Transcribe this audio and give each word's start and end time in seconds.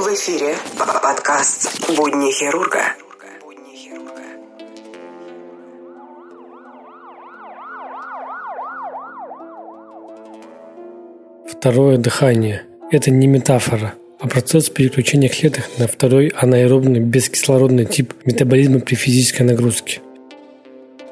В 0.00 0.14
эфире 0.14 0.56
подкаст 0.76 1.88
«Будни 1.96 2.32
хирурга». 2.32 2.94
Второе 11.48 11.98
дыхание– 11.98 12.62
это 12.90 13.12
не 13.12 13.28
метафора, 13.28 13.94
а 14.18 14.26
процесс 14.26 14.68
переключения 14.68 15.28
клеток 15.28 15.64
на 15.78 15.86
второй 15.86 16.28
анаэробный 16.28 16.98
бескислородный 16.98 17.84
тип 17.84 18.14
метаболизма 18.24 18.80
при 18.80 18.96
физической 18.96 19.42
нагрузке. 19.42 20.00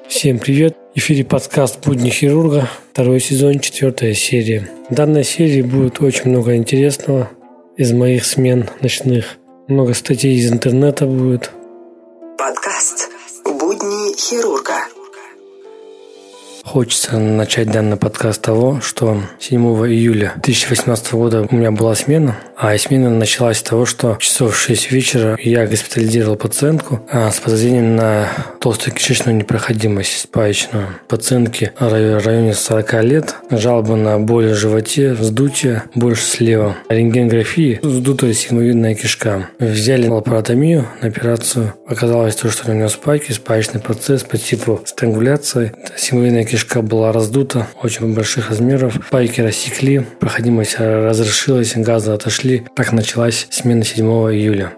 Всем 0.08 0.40
привет! 0.40 0.76
В 0.94 0.98
эфире 0.98 1.24
подкаст 1.24 1.86
«Будни 1.86 2.10
хирурга», 2.10 2.68
второй 2.92 3.20
сезон, 3.20 3.60
четвертая 3.60 4.14
серия. 4.14 4.68
В 4.90 4.94
данной 4.94 5.22
серии 5.22 5.62
будет 5.62 6.00
очень 6.02 6.30
много 6.30 6.56
интересного 6.56 7.30
из 7.76 7.92
моих 7.92 8.24
смен 8.24 8.68
ночных. 8.80 9.38
Много 9.68 9.94
статей 9.94 10.36
из 10.36 10.52
интернета 10.52 11.06
будет. 11.06 11.50
Подкаст 12.36 13.10
«Будни 13.44 14.14
хирурга». 14.16 14.61
Хочется 16.72 17.18
начать 17.18 17.70
данный 17.70 17.98
подкаст 17.98 18.38
с 18.38 18.40
того, 18.40 18.80
что 18.80 19.20
7 19.40 19.60
июля 19.88 20.32
2018 20.36 21.12
года 21.12 21.46
у 21.50 21.54
меня 21.54 21.70
была 21.70 21.94
смена, 21.94 22.38
а 22.56 22.78
смена 22.78 23.10
началась 23.10 23.58
с 23.58 23.62
того, 23.62 23.84
что 23.84 24.16
часов 24.18 24.54
в 24.54 24.58
6 24.58 24.90
вечера 24.90 25.36
я 25.42 25.66
госпитализировал 25.66 26.36
пациентку 26.36 27.02
а, 27.10 27.30
с 27.30 27.40
подозрением 27.40 27.94
на 27.94 28.26
толстую 28.58 28.94
кишечную 28.94 29.36
непроходимость 29.36 30.18
спаечную. 30.20 30.86
Пациентке 31.08 31.74
в 31.78 31.92
районе 32.24 32.54
40 32.54 33.04
лет, 33.04 33.34
жалоба 33.50 33.94
на 33.96 34.18
боль 34.18 34.52
в 34.52 34.54
животе, 34.54 35.12
вздутие, 35.12 35.82
больше 35.94 36.22
слева. 36.22 36.76
Рентгенографии, 36.88 37.80
вздутая 37.82 38.32
сигмовидная 38.32 38.94
кишка. 38.94 39.50
Взяли 39.58 40.08
лапаротомию 40.08 40.88
на 41.02 41.08
операцию. 41.08 41.74
Оказалось 41.86 42.36
то, 42.36 42.50
что 42.50 42.70
у 42.70 42.74
нее 42.74 42.88
спайки, 42.88 43.32
спаечный 43.32 43.82
процесс 43.82 44.22
по 44.22 44.38
типу 44.38 44.80
странгуляции. 44.86 45.74
Сигмовидная 45.98 46.44
кишка 46.44 46.61
была 46.82 47.12
раздута, 47.12 47.68
очень 47.82 48.14
больших 48.14 48.50
размеров. 48.50 48.98
Пайки 49.10 49.40
рассекли, 49.40 50.04
проходимость 50.20 50.78
разрешилась, 50.78 51.74
газы 51.76 52.12
отошли. 52.12 52.64
Так 52.74 52.92
началась 52.92 53.46
смена 53.50 53.84
7 53.84 54.06
июля. 54.06 54.72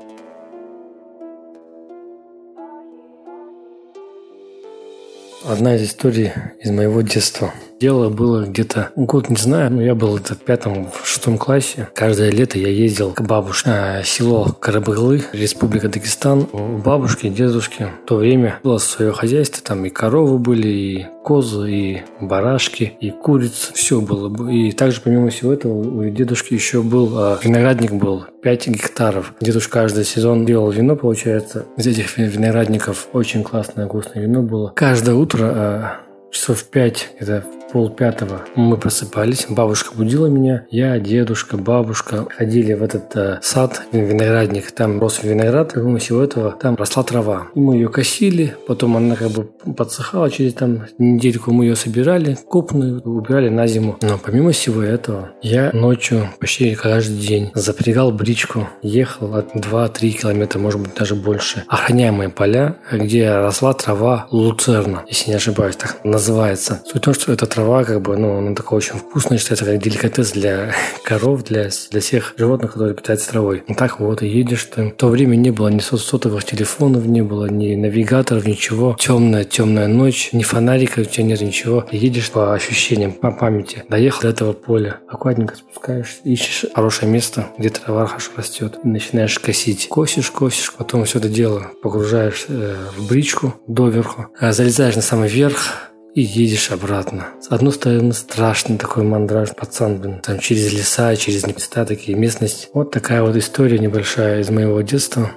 Одна 5.47 5.77
из 5.77 5.83
историй 5.83 6.33
из 6.63 6.71
моего 6.71 7.03
детства. 7.03 7.53
Дело 7.81 8.09
было 8.09 8.45
где-то 8.45 8.91
год, 8.95 9.29
не 9.29 9.37
знаю, 9.37 9.73
но 9.73 9.83
я 9.83 9.95
был 9.95 10.19
в 10.19 10.37
пятом, 10.37 10.91
в 10.91 11.07
шестом 11.07 11.39
классе. 11.39 11.89
Каждое 11.95 12.31
лето 12.31 12.59
я 12.59 12.69
ездил 12.69 13.13
к 13.13 13.21
бабушке. 13.21 13.71
А, 13.71 14.03
село 14.05 14.57
Карабыглы, 14.61 15.25
Республика 15.33 15.89
Дагестан. 15.89 16.47
У 16.53 16.79
бабушки 16.79 17.29
дедушки 17.29 17.89
в 18.05 18.07
то 18.07 18.17
время 18.17 18.61
было 18.63 18.79
свое 18.79 19.13
хозяйство. 19.13 19.63
Там 19.63 19.85
и 19.85 19.91
коровы 19.91 20.39
были, 20.39 20.69
и 20.69 21.07
козы, 21.25 21.71
и 21.71 22.03
барашки, 22.21 22.93
и 23.01 23.11
курицы. 23.11 23.73
Все 23.75 24.01
было. 24.01 24.49
И 24.49 24.73
также, 24.73 25.01
помимо 25.01 25.31
всего 25.31 25.53
этого, 25.53 25.73
у 25.73 26.09
дедушки 26.11 26.55
еще 26.55 26.83
был 26.83 27.13
а, 27.19 27.39
виноградник 27.43 27.93
был 27.93 28.25
5 28.43 28.69
гектаров. 28.69 29.35
Дедушка 29.41 29.81
каждый 29.81 30.05
сезон 30.05 30.47
делал 30.47 30.71
вино, 30.71 30.95
получается. 30.97 31.67
Из 31.77 31.87
этих 31.87 32.17
виноградников 32.19 33.09
очень 33.13 33.43
классное, 33.43 33.87
вкусное 33.87 34.23
вино 34.23 34.43
было. 34.43 34.73
Каждое 34.77 35.17
утро 35.17 35.45
а, 35.45 36.01
часов 36.31 36.65
пять, 36.65 37.11
это 37.19 37.45
пол 37.75 37.91
пятого 37.91 38.43
мы 38.55 38.77
просыпались, 38.77 39.47
бабушка 39.49 39.97
будила 39.97 40.29
меня, 40.29 40.65
я, 40.71 41.01
дедушка, 41.01 41.57
бабушка 41.57 42.25
ходили 42.31 42.73
в 42.73 42.85
этот 42.85 43.17
э, 43.17 43.41
сад, 43.43 43.83
виноградник, 43.91 44.71
там 44.71 45.01
рос 45.01 45.25
виноград, 45.25 45.73
и 45.73 45.81
помимо 45.81 45.99
всего 45.99 46.23
этого 46.23 46.53
там 46.53 46.77
росла 46.77 47.03
трава. 47.03 47.49
И 47.57 47.59
мы 47.59 47.75
ее 47.75 47.89
косили, 47.89 48.55
потом 48.69 48.97
она 48.97 49.17
как 49.17 49.31
бы 49.33 49.51
подсыхала, 49.77 50.31
через 50.31 50.55
там 50.55 50.85
недельку 50.99 51.53
мы 51.53 51.65
ее 51.65 51.75
собирали, 51.75 52.39
купную, 52.49 53.03
убирали 53.03 53.49
на 53.49 53.67
зиму. 53.67 53.97
Но 54.03 54.21
помимо 54.25 54.53
всего 54.53 54.81
этого, 54.81 55.31
я 55.43 55.73
ночью 55.73 56.29
почти 56.39 56.77
каждый 56.77 57.17
день 57.17 57.51
запрягал 57.55 58.13
бричку, 58.13 58.69
ехал 58.83 59.35
от 59.35 59.53
2-3 59.57 60.11
километра, 60.11 60.61
может 60.61 60.81
быть 60.81 60.95
даже 60.95 61.17
больше, 61.17 61.65
охраняемые 61.67 62.29
поля, 62.29 62.77
где 62.93 63.35
росла 63.35 63.75
трава 63.75 64.29
луцерна, 64.31 65.03
если 65.09 65.31
не 65.31 65.37
ошибаюсь, 65.37 65.75
так 65.75 65.97
называется. 66.05 66.81
Суть 66.85 67.03
в 67.03 67.05
том, 67.05 67.15
что 67.15 67.33
эта 67.33 67.47
трава 67.47 67.64
трава, 67.65 67.85
как 67.85 68.03
бы, 68.03 68.17
ну, 68.17 68.37
она 68.37 68.55
такая 68.55 68.77
очень 68.77 68.97
вкусная, 68.97 69.39
считается 69.39 69.65
как 69.65 69.79
деликатес 69.79 70.33
для 70.33 70.75
коров, 71.03 71.45
для, 71.45 71.71
для 71.91 72.01
всех 72.01 72.35
животных, 72.37 72.73
которые 72.73 72.95
питаются 72.95 73.31
травой. 73.31 73.63
И 73.67 73.75
так 73.75 74.01
вот, 74.01 74.23
и 74.23 74.29
едешь 74.29 74.65
ты. 74.65 74.91
В 74.91 74.97
то 74.97 75.09
время 75.09 75.37
не 75.37 75.51
было 75.51 75.69
ни 75.69 75.79
сотовых 75.79 76.45
телефонов, 76.45 77.07
не 77.07 77.23
было 77.23 77.47
ни 77.47 77.75
навигаторов, 77.75 78.47
ничего. 78.47 78.97
Темная, 78.99 79.45
темная 79.45 79.87
ночь, 79.87 80.31
ни 80.33 80.43
фонарика, 80.43 81.01
у 81.01 81.05
тебя 81.05 81.25
нет 81.25 81.41
ничего. 81.41 81.87
И 81.91 81.97
едешь 81.97 82.31
по 82.31 82.53
ощущениям, 82.53 83.13
по 83.13 83.31
памяти. 83.31 83.85
Доехал 83.89 84.23
до 84.23 84.29
этого 84.29 84.53
поля. 84.53 85.01
Аккуратненько 85.09 85.57
спускаешься, 85.57 86.17
ищешь 86.25 86.67
хорошее 86.75 87.11
место, 87.11 87.47
где 87.59 87.71
трава 87.71 88.07
хорошо 88.07 88.33
растет. 88.37 88.79
Начинаешь 88.85 89.39
косить. 89.39 89.89
Косишь, 89.89 90.31
косишь, 90.31 90.73
потом 90.75 91.05
все 91.05 91.19
это 91.19 91.29
дело 91.29 91.71
погружаешь 91.83 92.45
э, 92.49 92.77
в 92.97 93.09
бричку 93.09 93.55
доверху. 93.67 94.27
Залезаешь 94.41 94.97
на 94.97 95.03
самый 95.03 95.29
верх, 95.29 95.94
и 96.15 96.23
едешь 96.23 96.71
обратно. 96.71 97.29
С 97.41 97.51
одной 97.51 97.73
стороны, 97.73 98.13
страшный 98.13 98.79
такой 98.79 99.03
мандраж, 99.03 99.55
пацан, 99.55 100.01
блин, 100.01 100.21
там 100.21 100.39
через 100.39 100.73
леса, 100.73 101.17
через 101.17 101.47
места, 101.47 101.85
такие 101.85 102.17
местности. 102.17 102.69
Вот 102.73 102.93
такая 102.93 103.23
вот 103.23 103.37
история 103.37 103.79
небольшая 103.79 104.41
из 104.41 104.51
моего 104.51 104.81
детства. 104.81 105.33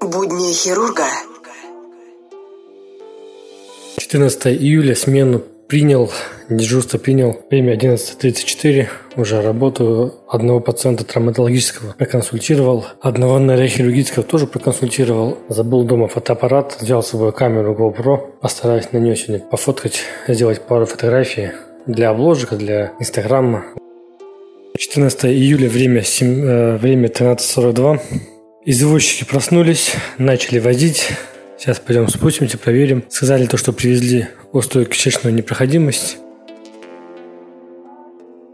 Будни 0.00 0.52
хирурга 0.52 1.04
14 3.98 4.46
июля 4.46 4.94
смену 4.94 5.42
принял, 5.68 6.10
дежурство 6.48 6.98
принял. 6.98 7.40
Время 7.50 7.76
11.34. 7.76 8.88
Уже 9.16 9.42
работаю. 9.42 10.14
Одного 10.26 10.60
пациента 10.60 11.04
травматологического 11.04 11.92
проконсультировал. 11.92 12.86
Одного 13.00 13.38
нейрохирургического 13.38 14.24
тоже 14.24 14.46
проконсультировал. 14.46 15.38
Забыл 15.48 15.84
дома 15.84 16.08
фотоаппарат. 16.08 16.78
Взял 16.80 17.02
с 17.02 17.08
собой 17.08 17.32
камеру 17.32 17.74
GoPro. 17.74 18.40
Постараюсь 18.40 18.90
на 18.92 18.98
нее 18.98 19.14
сегодня 19.14 19.44
пофоткать, 19.46 20.00
сделать 20.26 20.62
пару 20.62 20.86
фотографий 20.86 21.50
для 21.86 22.10
обложек, 22.10 22.54
для 22.54 22.92
инстаграма. 22.98 23.64
14 24.76 25.26
июля, 25.26 25.68
время, 25.68 26.02
7, 26.02 26.44
э, 26.44 26.76
время 26.76 27.08
13.42. 27.08 28.00
Извозчики 28.64 29.24
проснулись, 29.24 29.92
начали 30.18 30.58
возить. 30.58 31.08
Сейчас 31.58 31.80
пойдем 31.80 32.08
спустимся, 32.08 32.58
проверим. 32.58 33.04
Сказали 33.08 33.46
то, 33.46 33.56
что 33.56 33.72
привезли 33.72 34.28
острую 34.52 34.86
кишечную 34.86 35.34
непроходимость. 35.34 36.18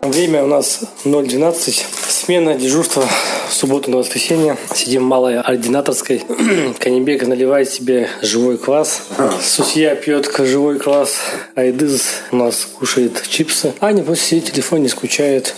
Время 0.02 0.44
у 0.44 0.46
нас 0.46 0.82
0.12. 1.04 1.84
Смена 2.24 2.54
дежурства 2.54 3.06
в 3.50 3.52
субботу 3.52 3.90
на 3.90 3.98
воскресенье. 3.98 4.56
Сидим 4.74 5.02
в 5.02 5.04
малой 5.04 5.38
ординаторской. 5.38 6.24
Канибек 6.78 7.26
наливает 7.26 7.68
себе 7.68 8.08
живой 8.22 8.56
квас. 8.56 9.02
Сусья 9.42 9.94
пьет 9.94 10.34
живой 10.38 10.78
квас. 10.78 11.16
Айдыз 11.54 12.22
у 12.30 12.36
нас 12.36 12.66
кушает 12.78 13.22
чипсы. 13.28 13.74
Аня 13.78 14.02
просто 14.02 14.24
сидит 14.24 14.48
в 14.48 14.52
телефоне, 14.52 14.88
скучает. 14.88 15.54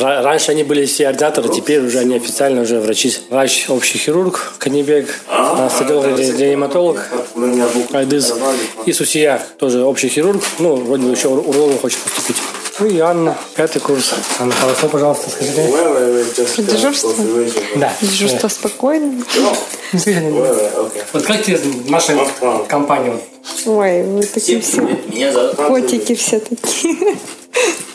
Раньше 0.00 0.52
они 0.52 0.62
были 0.62 0.86
все 0.86 1.08
ординаторы, 1.08 1.48
теперь 1.48 1.80
уже 1.80 1.98
они 1.98 2.14
официально 2.14 2.62
уже 2.62 2.78
врачи. 2.78 3.12
Врач, 3.28 3.68
общий 3.70 3.98
хирург 3.98 4.52
Канибек, 4.58 5.20
стоматолог, 5.74 6.16
реаниматолог 6.16 7.08
Айдыз. 7.92 8.34
И 8.86 8.92
Сусия, 8.92 9.42
тоже 9.58 9.82
общий 9.82 10.08
хирург. 10.08 10.44
Ну, 10.60 10.76
вроде 10.76 11.06
бы 11.06 11.10
еще 11.10 11.26
уролог 11.26 11.80
хочет 11.80 11.98
поступить. 11.98 12.36
И 12.88 12.98
Анна, 12.98 13.36
пятый 13.56 13.80
курс. 13.80 14.14
Анна, 14.38 14.52
хорошо, 14.52 14.88
пожалуйста, 14.88 15.28
скажите. 15.30 15.70
Дежурство? 16.58 17.12
Да. 17.76 17.92
Дежурство 18.00 18.48
спокойно. 18.48 19.22
Вот 21.12 21.22
как 21.24 21.42
тебе 21.42 21.60
наша 21.88 22.16
компания? 22.68 23.18
Ой, 23.66 24.02
вы 24.02 24.22
такие 24.22 24.60
все 24.60 24.80
котики 25.68 26.14
все 26.14 26.40
такие. 26.40 27.16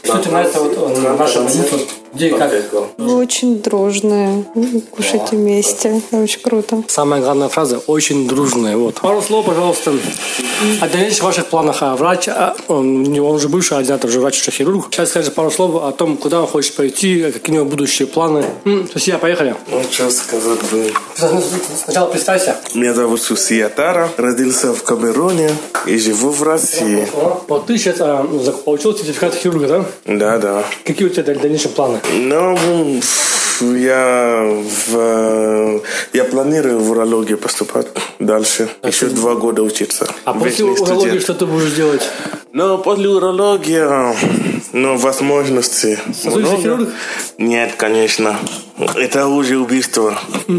Что 0.03 0.19
тебе 0.19 0.31
нравится 0.31 0.59
вот 0.59 1.17
наша 1.17 1.41
больница? 1.41 1.79
Где 2.15 2.29
как? 2.29 2.51
Вы 2.97 3.15
очень 3.15 3.61
дружные. 3.61 4.45
Кушайте 4.91 5.35
вместе. 5.35 6.01
Очень 6.11 6.41
круто. 6.41 6.81
Самая 6.87 7.21
главная 7.21 7.49
фраза– 7.49 7.77
очень 7.87 8.27
дружная. 8.27 8.77
Вот. 8.77 8.95
Пару 9.01 9.21
слов, 9.21 9.45
пожалуйста, 9.45 9.93
о 10.81 10.87
дальнейших 10.87 11.23
ваших 11.23 11.47
планах. 11.47 11.77
А 11.81 11.95
врач, 11.95 12.27
а, 12.29 12.55
он, 12.69 13.05
он 13.07 13.35
уже 13.35 13.49
бывший 13.49 13.77
ординатор, 13.77 14.09
уже 14.09 14.21
врач, 14.21 14.39
уже 14.41 14.51
хирург. 14.51 14.87
Сейчас 14.91 15.09
скажи 15.09 15.29
пару 15.31 15.51
слов 15.51 15.83
о 15.83 15.91
том, 15.91 16.15
куда 16.15 16.41
он 16.41 16.47
хочет 16.47 16.75
пойти, 16.75 17.31
какие 17.31 17.51
у 17.57 17.59
него 17.59 17.65
будущие 17.69 18.07
планы. 18.07 18.45
Спасибо, 18.89 19.17
поехали. 19.17 19.55
Ну, 19.69 19.81
что 19.91 20.09
сказать 20.09 20.59
бы. 20.71 20.91
Сначала 21.83 22.07
представься. 22.09 22.55
Меня 22.73 22.93
зовут 22.93 23.21
Сусия 23.21 23.67
Тара, 23.69 24.09
родился 24.17 24.73
в 24.73 24.83
Камеруне 24.83 25.51
и 25.85 25.97
живу 25.97 26.29
в 26.29 26.43
России. 26.43 27.07
Вот 27.47 27.65
ты 27.65 27.77
сейчас 27.77 27.97
а, 27.99 28.23
получил 28.63 28.95
сертификат 28.97 29.35
хирурга, 29.35 29.67
да? 29.67 29.85
Да, 30.05 30.37
да. 30.37 30.63
Какие 30.85 31.07
у 31.07 31.09
тебя 31.09 31.23
даль- 31.23 31.39
дальнейшие 31.39 31.71
планы? 31.71 31.99
Ну, 32.13 33.01
я, 33.61 34.63
в, 34.87 35.81
я 36.13 36.23
планирую 36.25 36.79
в 36.79 36.91
урологию 36.91 37.37
поступать 37.37 37.87
дальше. 38.19 38.69
Еще 38.83 39.07
два 39.07 39.35
года 39.35 39.63
учиться. 39.63 40.07
А 40.25 40.33
после 40.33 40.65
урологии 40.65 40.85
студент. 40.99 41.21
что 41.21 41.33
ты 41.33 41.45
будешь 41.45 41.71
делать? 41.73 42.01
Но 42.51 42.77
после 42.77 43.09
урологии, 43.09 43.83
ну, 44.73 44.97
возможности 44.97 45.99
много. 46.23 46.57
хирург? 46.57 46.89
Нет, 47.37 47.75
конечно. 47.77 48.37
Это 48.95 49.27
уже 49.27 49.57
убийство. 49.57 50.17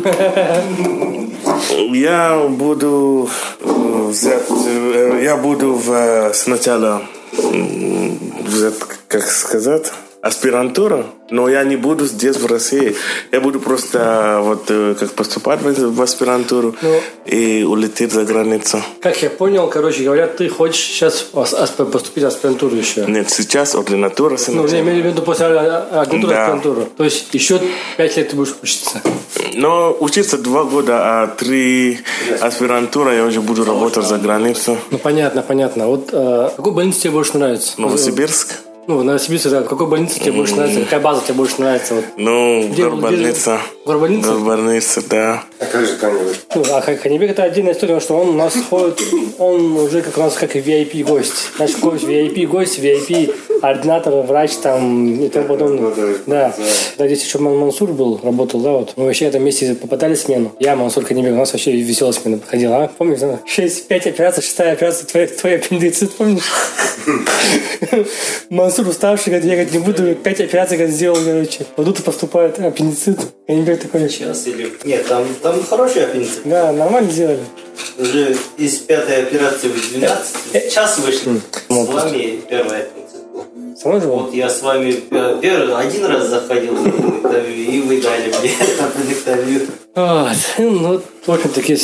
Я 1.92 2.46
буду 2.48 3.30
э, 3.60 4.08
взять, 4.10 4.44
э, 4.50 5.20
я 5.22 5.36
буду 5.36 5.74
в- 5.74 6.32
сначала 6.34 7.02
взять, 7.32 8.74
как 9.08 9.22
сказать, 9.30 9.92
аспирантура, 10.26 11.06
но 11.30 11.48
я 11.48 11.64
не 11.64 11.76
буду 11.76 12.06
здесь, 12.06 12.36
в 12.36 12.46
России. 12.46 12.94
Я 13.32 13.40
буду 13.40 13.58
просто 13.60 14.40
вот 14.42 14.64
э, 14.68 14.94
как 14.98 15.12
поступать 15.12 15.60
в 15.62 16.02
аспирантуру 16.02 16.74
Ну. 16.82 17.00
и 17.24 17.64
улететь 17.64 18.12
за 18.12 18.24
границу. 18.24 18.80
Как 19.00 19.20
я 19.22 19.30
понял, 19.30 19.68
короче 19.68 20.04
говоря, 20.04 20.26
ты 20.26 20.48
хочешь 20.48 20.82
сейчас 20.84 21.26
ас- 21.34 21.54
ас- 21.54 21.70
поступить 21.70 22.24
в 22.24 22.26
аспирантуру 22.26 22.76
еще. 22.76 23.06
Нет, 23.06 23.30
сейчас 23.30 23.74
ординатура. 23.74 24.36
Ну, 24.48 24.66
я 24.66 24.80
имею 24.80 25.02
в 25.02 25.06
виду 25.06 25.22
после 25.22 25.46
агентуры 25.46 26.32
Да. 26.34 26.42
аспирантуру. 26.42 26.88
То 26.96 27.04
есть 27.04 27.32
еще 27.34 27.60
пять 27.96 28.16
лет 28.16 28.30
ты 28.30 28.36
будешь 28.36 28.54
учиться. 28.62 29.00
Но 29.54 29.96
учиться 30.00 30.38
два 30.38 30.64
года, 30.64 31.22
а 31.22 31.26
три 31.28 32.00
аспирантура 32.40 33.14
я 33.14 33.24
уже 33.24 33.40
буду 33.40 33.64
работать 33.64 34.04
за 34.04 34.18
границу. 34.18 34.76
Ну, 34.90 34.98
понятно, 34.98 35.42
понятно. 35.42 35.86
Вот 35.88 36.10
э, 36.12 36.50
какой 36.56 36.72
больнице 36.72 37.00
тебе 37.02 37.12
больше 37.12 37.36
нравится? 37.38 37.80
Новосибирск. 37.80 38.54
Ну, 38.88 38.98
в 38.98 39.04
Новосибирске, 39.04 39.48
да. 39.50 39.62
Какой 39.62 39.86
больнице 39.88 40.20
тебе 40.20 40.32
больше 40.32 40.54
нравится? 40.54 40.80
Какая 40.80 41.00
база 41.00 41.22
тебе 41.24 41.34
больше 41.34 41.60
нравится? 41.60 41.94
Вот. 41.96 42.04
Ну, 42.16 42.68
Где- 42.68 42.82
горбольница. 42.84 43.58
где- 43.82 43.86
Горбольница? 43.92 44.28
Горбольница, 44.30 45.02
да. 45.08 45.44
А 45.58 45.64
как 45.66 45.86
же 45.86 45.96
Каневич? 45.96 46.36
Ну, 46.54 46.62
а 46.70 46.80
Ханибек 46.80 47.30
это 47.30 47.42
отдельная 47.42 47.72
история, 47.72 47.94
потому 47.98 48.00
что 48.00 48.14
он 48.20 48.28
у 48.34 48.38
нас 48.38 48.54
ходит, 48.70 49.00
он 49.38 49.76
уже 49.76 50.02
как 50.02 50.16
у 50.16 50.20
нас 50.20 50.34
как 50.34 50.54
VIP 50.54 51.02
гость. 51.04 51.50
Наш 51.58 51.76
гость, 51.78 52.04
VIP 52.04 52.46
гость, 52.46 52.78
VIP 52.78 53.34
ординатор, 53.62 54.14
врач 54.22 54.52
там 54.56 55.20
и 55.20 55.28
тому 55.28 55.46
подобное. 55.48 55.92
Да. 56.26 56.54
Да, 56.98 57.06
здесь 57.06 57.24
еще 57.24 57.38
Ман- 57.38 57.56
Мансур 57.56 57.90
был, 57.92 58.20
работал, 58.22 58.60
да, 58.60 58.70
вот. 58.72 58.92
Мы 58.96 59.04
вообще 59.06 59.26
это 59.26 59.38
вместе 59.38 59.74
попадали 59.74 60.14
в 60.14 60.18
смену. 60.18 60.52
Я, 60.60 60.76
Мансур 60.76 61.04
Ханибек, 61.04 61.32
у 61.32 61.36
нас 61.36 61.52
вообще 61.52 61.72
веселая 61.72 62.12
смена 62.12 62.38
проходила, 62.38 62.84
а? 62.84 62.88
Помнишь, 62.88 63.20
да? 63.20 63.40
Шесть, 63.46 63.86
пять 63.88 64.06
операций, 64.06 64.42
шестая 64.42 64.72
операция, 64.72 65.06
твой, 65.06 65.26
твой 65.26 65.56
аппендицит, 65.56 66.12
помнишь? 66.12 66.42
Мансур 68.50 68.88
уставший, 68.88 69.32
говорит, 69.32 69.44
я 69.48 69.54
говорит, 69.56 69.72
не 69.72 69.78
буду, 69.78 70.14
пять 70.14 70.40
операций 70.40 70.76
говорит, 70.76 70.94
сделал, 70.94 71.18
короче. 71.24 71.66
Вот 71.76 71.86
тут 71.86 72.04
поступает 72.04 72.58
аппендицит. 72.58 73.18
Ханибек 73.46 73.80
такой, 73.82 74.08
Сейчас 74.08 74.46
или... 74.46 74.72
Нет, 74.84 75.06
там, 75.06 75.24
там 75.42 75.62
хороший 75.64 76.04
аппендицит. 76.04 76.40
да, 76.44 76.72
нормально 76.72 77.10
сделали. 77.10 77.40
Уже 77.98 78.36
из 78.58 78.76
пятой 78.78 79.22
операции 79.22 79.68
в 79.68 79.90
12 79.92 80.72
час 80.72 80.98
вышли. 80.98 81.40
С 81.68 81.68
вами 81.68 82.40
первый 82.48 82.78
аппендицит 82.82 83.05
был? 83.84 84.16
Вот 84.20 84.34
я 84.34 84.48
с 84.48 84.62
вами 84.62 84.92
пе- 84.92 85.36
первый, 85.40 85.74
один 85.76 86.06
раз 86.06 86.28
заходил 86.28 86.74
в 86.74 86.86
аппенdiктомию, 86.86 87.56
и 87.56 87.80
вы 87.80 88.00
дали 88.00 88.28
мне 88.28 88.50
аппенdiктомию. 88.80 89.60
Вот. 89.94 90.28
Ну, 90.58 90.88
вот, 90.88 91.04
в 91.26 91.32
общем, 91.32 91.48
такие 91.50 91.78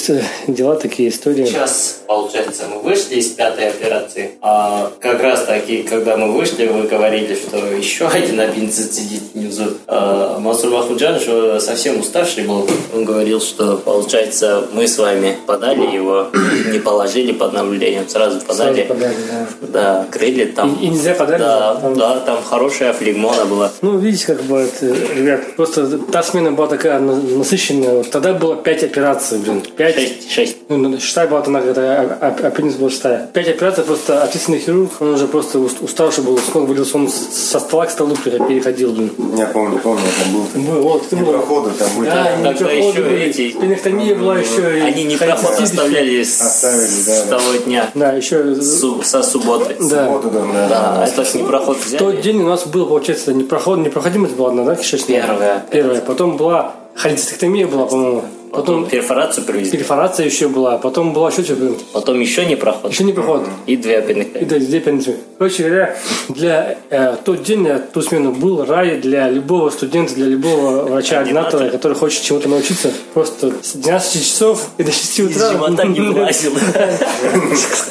дела, 0.46 0.76
такие 0.76 1.08
истории. 1.08 1.46
Сейчас, 1.46 2.02
получается, 2.06 2.64
мы 2.70 2.82
вышли 2.82 3.14
из 3.14 3.28
пятой 3.28 3.68
операции. 3.70 4.32
А 4.42 4.92
как 5.00 5.22
раз 5.22 5.44
таки, 5.44 5.82
когда 5.82 6.18
мы 6.18 6.30
вышли, 6.32 6.66
вы 6.66 6.82
говорили, 6.86 7.34
что 7.34 7.56
еще 7.72 8.06
один 8.08 8.38
аппендицит 8.38 8.92
сидит 8.92 9.22
внизу. 9.32 9.64
А 9.86 10.38
Махмуджанович 10.38 11.22
э, 11.26 11.58
совсем 11.60 12.00
уставший 12.00 12.44
был. 12.44 12.68
Он 12.94 13.04
говорил, 13.06 13.40
что, 13.40 13.78
получается, 13.78 14.64
мы 14.74 14.86
с 14.86 14.98
вами 14.98 15.38
подали 15.46 15.94
его, 15.94 16.26
не 16.70 16.80
положили 16.80 17.32
под 17.32 17.54
наблюдением, 17.54 18.06
сразу 18.10 18.40
подали. 18.40 18.84
Сразу 18.86 18.88
подали, 18.94 19.16
да. 19.30 19.46
Да, 19.68 20.06
крылья 20.10 20.46
там. 20.52 20.74
И- 20.74 20.84
и 20.84 20.88
нельзя 20.88 21.14
подали? 21.14 21.38
Да, 21.40 21.78
Там- 21.82 21.94
да, 21.94 22.20
там 22.20 22.38
хорошая 22.42 22.92
флегмона 22.92 23.44
была. 23.44 23.70
Ну, 23.82 23.98
видите, 23.98 24.26
как 24.26 24.42
бы, 24.42 24.58
это, 24.60 24.86
ребят, 25.16 25.56
просто 25.56 25.98
та 25.98 26.22
смена 26.22 26.52
была 26.52 26.68
такая 26.68 26.98
на- 27.00 27.16
насыщенная. 27.16 27.94
Вот 27.96 28.10
тогда 28.10 28.32
было 28.32 28.56
5 28.56 28.84
операций, 28.84 29.38
блин. 29.38 29.62
5. 29.76 29.94
Шесть, 29.94 30.30
шесть. 30.30 30.56
Ну, 30.68 30.76
ну, 30.78 30.98
шестая 31.00 31.26
была, 31.26 31.42
она 31.46 31.60
когда 31.60 32.02
аппендикс 32.46 32.76
был 32.76 32.88
шестая. 32.90 33.28
Пять 33.32 33.48
операций, 33.48 33.84
просто 33.84 34.22
ответственный 34.22 34.60
хирург, 34.60 34.92
он 35.00 35.14
уже 35.14 35.26
просто 35.26 35.58
ус- 35.58 35.76
уставший 35.80 36.24
был, 36.24 36.38
с 36.38 36.54
ног 36.54 36.68
вылился, 36.68 36.96
он 36.96 37.08
с- 37.08 37.50
со 37.50 37.58
стола 37.60 37.86
к 37.86 37.90
столу 37.90 38.16
пере- 38.24 38.38
переходил, 38.38 38.92
блин. 38.92 39.10
Я 39.36 39.46
помню, 39.46 39.78
помню, 39.78 40.02
там 40.22 40.32
был. 40.34 40.72
Был, 40.72 40.82
вот, 40.82 41.08
ты 41.08 41.16
был. 41.16 41.32
проходы 41.32 41.70
там 41.78 41.88
были. 41.98 42.08
Да, 42.10 42.30
и 42.40 42.42
Тогда 42.44 42.70
еще 42.72 42.92
были, 43.02 43.20
эти- 43.24 43.50
пенектомия 43.52 44.14
была 44.14 44.38
еще. 44.38 44.62
Они 44.84 45.04
не 45.04 45.16
проход 45.16 45.60
оставляли 45.60 46.22
с, 46.22 46.40
Оставили, 46.40 47.02
да, 47.06 47.14
с 47.16 47.22
да. 47.24 47.38
того 47.38 47.52
дня. 47.66 47.90
Да, 47.94 48.12
еще 48.12 48.54
Су- 48.62 49.02
со 49.02 49.22
субботы. 49.22 49.76
Да. 49.80 50.08
Вот 50.08 50.22
туда, 50.22 50.40
да. 50.52 50.68
Да, 50.68 51.06
это 51.06 51.24
ж 51.24 51.34
не 51.34 51.42
проход 51.42 51.71
взяли. 51.72 51.96
В 51.96 51.98
тот 51.98 52.20
день 52.20 52.42
у 52.42 52.46
нас 52.46 52.66
был, 52.66 52.86
получается, 52.86 53.32
непроход, 53.32 53.78
непроходимость 53.78 54.34
была 54.36 54.50
одна, 54.50 54.64
да, 54.64 54.76
кишечная? 54.76 55.22
Первая. 55.22 55.66
Первая. 55.70 56.00
Потом 56.00 56.36
была 56.36 56.74
холецистектомия 56.94 57.66
была, 57.66 57.86
по-моему. 57.86 58.24
Потом 58.52 58.82
Потом 58.82 58.86
перфорацию 58.90 59.46
привезли. 59.46 59.78
перфорация 59.78 60.26
еще 60.26 60.46
была. 60.46 60.76
Потом 60.76 61.14
была 61.14 61.30
еще 61.30 61.42
что-то. 61.42 61.72
Потом 61.94 62.20
еще 62.20 62.44
не 62.44 62.54
проход. 62.54 62.92
Еще 62.92 63.02
не 63.02 63.14
проход. 63.14 63.48
И 63.66 63.76
две 63.76 63.94
И 63.94 63.96
аппендиктомии. 63.96 64.44
да, 64.44 64.58
здесь 64.58 64.82
пенсию. 64.82 65.16
Короче 65.38 65.62
говоря, 65.62 65.96
для 66.28 66.78
э, 66.90 67.16
тот 67.24 67.42
день, 67.42 67.66
э, 67.66 67.80
ту 67.92 68.02
смену 68.02 68.32
был 68.32 68.62
рай 68.66 68.98
для 68.98 69.30
любого 69.30 69.70
студента, 69.70 70.14
для 70.14 70.26
любого 70.26 70.82
врача-ординатора, 70.82 71.70
который 71.70 71.96
хочет 71.96 72.22
чему-то 72.22 72.50
научиться. 72.50 72.92
Просто 73.14 73.52
с 73.62 73.72
12 73.72 74.22
часов 74.22 74.68
и 74.76 74.84
до 74.84 74.92
6 74.92 75.20
утра. 75.20 75.46
Из 75.46 75.52
живота 75.52 75.84
не 75.84 76.00
вылазил. 76.00 76.52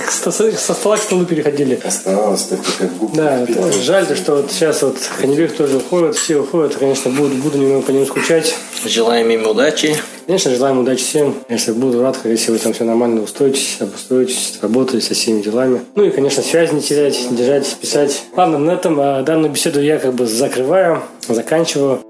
Со 0.10 0.32
стола 0.74 0.98
к 0.98 1.02
столу 1.02 1.26
переходили. 1.26 1.80
Оставалось 1.84 2.44
так, 2.44 2.60
как 2.78 2.98
губка. 2.98 3.18
Да, 3.18 3.48
жаль, 3.84 4.06
то, 4.06 4.16
что 4.16 4.36
вот 4.36 4.52
сейчас 4.52 4.84
вот 4.84 4.98
Ханибек 5.20 5.56
тоже 5.56 5.78
уходит, 5.78 6.16
все 6.16 6.38
уходят. 6.38 6.76
Конечно, 6.76 7.10
буду, 7.10 7.34
буду 7.36 7.58
немного 7.58 7.82
по 7.82 7.92
нему 7.92 8.06
скучать. 8.06 8.56
Желаем 8.86 9.30
им 9.32 9.48
удачи. 9.48 9.98
Конечно, 10.26 10.52
желаем 10.52 10.80
удачи 10.80 11.04
всем. 11.04 11.36
Конечно, 11.48 11.74
буду 11.74 12.02
рад, 12.02 12.18
если 12.24 12.52
вы 12.52 12.60
там 12.60 12.74
все 12.74 12.84
нормально 12.84 13.22
устроитесь, 13.22 13.78
обустроитесь, 13.80 14.60
работаете 14.62 15.08
со 15.08 15.14
всеми 15.14 15.42
делами. 15.42 15.82
Ну 15.96 16.04
и, 16.04 16.12
конечно, 16.12 16.44
связь 16.44 16.72
не 16.72 16.82
терять, 16.82 17.18
держать, 17.32 17.76
писать. 17.82 18.24
Ладно, 18.36 18.58
на 18.58 18.72
этом 18.72 19.00
а, 19.00 19.22
данную 19.24 19.52
беседу 19.52 19.82
я 19.82 20.00
как 20.00 20.14
бы 20.14 20.26
закрываю, 20.28 21.02
заканчиваю. 21.28 22.02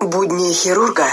Будни 0.00 0.52
хирурга. 0.52 1.04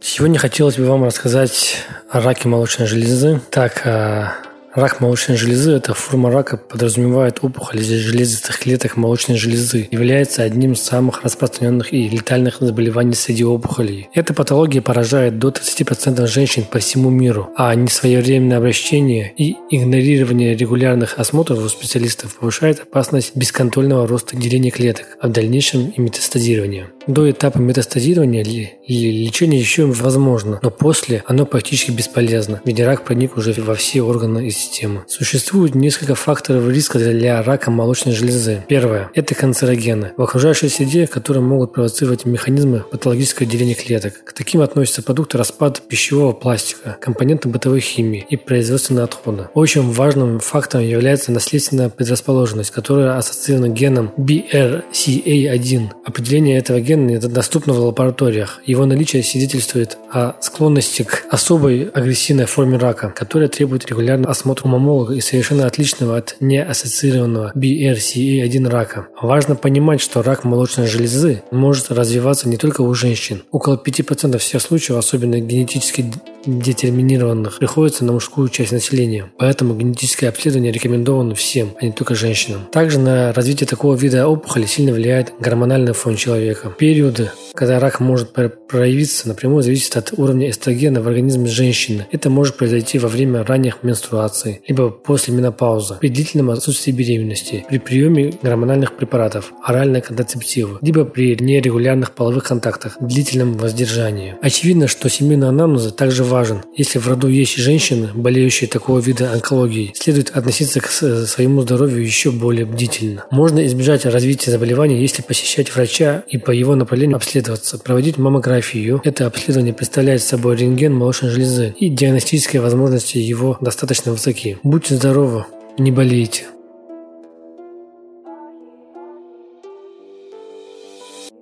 Сегодня 0.00 0.38
хотелось 0.38 0.76
бы 0.76 0.84
вам 0.86 1.04
рассказать 1.04 1.76
о 2.08 2.20
раке 2.20 2.48
молочной 2.48 2.86
железы. 2.86 3.40
Так, 3.50 3.82
а, 3.86 4.34
рак 4.74 5.00
молочной 5.00 5.36
железы– 5.36 5.72
это 5.72 5.94
форма 5.94 6.30
рака, 6.30 6.56
подразумевает 6.56 7.38
опухоль 7.42 7.80
железистых 7.80 8.58
клеток 8.58 8.96
молочной 8.96 9.36
железы, 9.36 9.88
является 9.90 10.42
одним 10.42 10.72
из 10.72 10.82
самых 10.82 11.22
распространенных 11.22 11.92
и 11.92 12.08
летальных 12.08 12.58
заболеваний 12.60 13.14
среди 13.14 13.44
опухолей. 13.44 14.08
Эта 14.14 14.34
патология 14.34 14.82
поражает 14.82 15.38
до 15.38 15.48
30% 15.48 16.26
женщин 16.26 16.64
по 16.64 16.78
всему 16.78 17.10
миру, 17.10 17.50
а 17.56 17.74
несвоевременное 17.74 18.58
обращение 18.58 19.32
и 19.36 19.56
игнорирование 19.70 20.56
регулярных 20.56 21.18
осмотров 21.18 21.64
у 21.64 21.68
специалистов 21.68 22.36
повышает 22.36 22.80
опасность 22.80 23.36
бесконтрольного 23.36 24.06
роста 24.06 24.36
деления 24.36 24.70
клеток, 24.70 25.18
а 25.20 25.28
в 25.28 25.32
дальнейшем 25.32 25.90
и 25.90 26.00
метастазирования. 26.00 26.88
До 27.06 27.28
этапа 27.30 27.58
метастазирования 27.58 28.44
ли- 28.44 28.74
лечение 28.86 29.58
еще 29.58 29.86
возможно, 29.86 30.60
но 30.62 30.70
после 30.70 31.24
оно 31.26 31.46
практически 31.46 31.90
бесполезно, 31.90 32.60
ведь 32.64 32.80
рак 32.80 33.04
проник 33.04 33.36
уже 33.36 33.52
во 33.52 33.74
все 33.74 34.02
органы 34.02 34.46
и 34.48 34.50
системы. 34.60 35.02
Существует 35.08 35.74
несколько 35.74 36.14
факторов 36.14 36.68
риска 36.68 36.98
для 36.98 37.42
рака 37.42 37.70
молочной 37.70 38.14
железы. 38.14 38.64
Первое– 38.68 39.10
это 39.14 39.34
канцерогены 39.34 40.12
в 40.16 40.22
окружающей 40.22 40.68
среде, 40.68 41.06
которые 41.06 41.42
могут 41.42 41.72
провоцировать 41.72 42.24
механизмы 42.24 42.80
патологического 42.80 43.48
деления 43.48 43.74
клеток. 43.74 44.22
К 44.24 44.32
таким 44.32 44.60
относятся 44.60 45.02
продукты 45.02 45.38
распада 45.38 45.80
пищевого 45.80 46.32
пластика, 46.32 46.98
компоненты 47.00 47.48
бытовой 47.48 47.80
химии 47.80 48.26
и 48.28 48.36
производственные 48.36 49.04
отходы. 49.04 49.48
Очень 49.54 49.90
важным 49.90 50.40
фактором 50.40 50.84
является 50.84 51.32
наследственная 51.32 51.88
предрасположенность, 51.88 52.70
которая 52.70 53.16
ассоциирована 53.16 53.68
геном 53.68 54.12
BRCA1. 54.18 55.88
Определение 56.04 56.58
этого 56.58 56.80
гена 56.80 57.18
доступно 57.18 57.72
в 57.72 57.78
лабораториях. 57.78 58.60
Его 58.66 58.84
наличие 58.84 59.22
свидетельствует 59.22 59.96
о 60.12 60.34
склонности 60.40 61.02
к 61.02 61.24
особой 61.30 61.84
агрессивной 61.84 62.46
форме 62.46 62.76
рака, 62.76 63.10
которая 63.10 63.48
требует 63.48 63.86
регулярного 63.86 64.30
осмотра 64.30 64.49
мамолога 64.64 65.14
и 65.14 65.20
совершенно 65.20 65.66
отличного 65.66 66.16
от 66.16 66.36
неассоциированного 66.40 67.52
BRCA1 67.54 68.68
рака. 68.68 69.08
Важно 69.20 69.54
понимать, 69.54 70.00
что 70.00 70.22
рак 70.22 70.44
молочной 70.44 70.86
железы 70.86 71.42
может 71.50 71.90
развиваться 71.90 72.48
не 72.48 72.56
только 72.56 72.82
у 72.82 72.92
женщин. 72.94 73.42
Около 73.50 73.80
5% 73.82 74.38
всех 74.38 74.62
случаев, 74.62 74.98
особенно 74.98 75.40
генетически 75.40 76.12
детерминированных, 76.46 77.58
приходится 77.58 78.04
на 78.04 78.12
мужскую 78.12 78.48
часть 78.48 78.72
населения. 78.72 79.30
Поэтому 79.38 79.74
генетическое 79.74 80.28
обследование 80.28 80.72
рекомендовано 80.72 81.34
всем, 81.34 81.70
а 81.80 81.84
не 81.84 81.92
только 81.92 82.14
женщинам. 82.14 82.62
Также 82.72 82.98
на 82.98 83.32
развитие 83.32 83.66
такого 83.66 83.94
вида 83.94 84.26
опухоли 84.26 84.66
сильно 84.66 84.92
влияет 84.92 85.32
гормональный 85.38 85.92
фон 85.92 86.16
человека. 86.16 86.74
Периоды, 86.78 87.30
когда 87.54 87.78
рак 87.78 88.00
может 88.00 88.32
проявиться, 88.32 89.28
напрямую 89.28 89.62
зависят 89.62 89.96
от 89.96 90.18
уровня 90.18 90.48
эстрогена 90.48 91.02
в 91.02 91.08
организме 91.08 91.48
женщины. 91.48 92.06
Это 92.10 92.30
может 92.30 92.56
произойти 92.56 92.98
во 92.98 93.08
время 93.08 93.44
ранних 93.44 93.82
менструаций, 93.82 94.39
либо 94.66 94.90
после 94.90 95.34
менопаузы, 95.34 95.96
при 96.00 96.08
длительном 96.08 96.50
отсутствии 96.50 96.92
беременности, 96.92 97.64
при 97.68 97.78
приеме 97.78 98.32
гормональных 98.42 98.96
препаратов, 98.96 99.52
оральной 99.64 100.00
контрацептивы, 100.00 100.78
либо 100.80 101.04
при 101.04 101.36
нерегулярных 101.36 102.12
половых 102.12 102.44
контактах, 102.44 102.96
длительном 103.00 103.54
воздержании. 103.54 104.36
Очевидно, 104.42 104.88
что 104.88 105.08
семейный 105.08 105.48
анамнез 105.48 105.92
также 105.92 106.24
важен. 106.24 106.62
Если 106.76 106.98
в 106.98 107.06
роду 107.06 107.28
есть 107.28 107.56
женщины, 107.56 108.10
болеющие 108.14 108.68
такого 108.68 108.98
вида 108.98 109.32
онкологией, 109.32 109.92
следует 109.94 110.30
относиться 110.30 110.80
к 110.80 110.88
своему 110.88 111.62
здоровью 111.62 112.02
еще 112.02 112.30
более 112.30 112.66
бдительно. 112.66 113.24
Можно 113.30 113.66
избежать 113.66 114.06
развития 114.06 114.50
заболевания, 114.50 115.00
если 115.00 115.22
посещать 115.22 115.74
врача 115.74 116.24
и 116.28 116.38
по 116.38 116.50
его 116.50 116.74
направлению 116.74 117.16
обследоваться, 117.16 117.78
проводить 117.78 118.18
маммографию. 118.18 119.00
Это 119.04 119.26
обследование 119.26 119.74
представляет 119.74 120.22
собой 120.22 120.56
рентген 120.56 120.94
молочной 120.94 121.30
железы 121.30 121.74
и 121.78 121.88
диагностические 121.88 122.62
возможности 122.62 123.18
его 123.18 123.58
достаточно 123.60 124.12
высоки. 124.12 124.29
Будьте 124.62 124.94
здоровы, 124.94 125.44
не 125.76 125.90
болейте. 125.90 126.46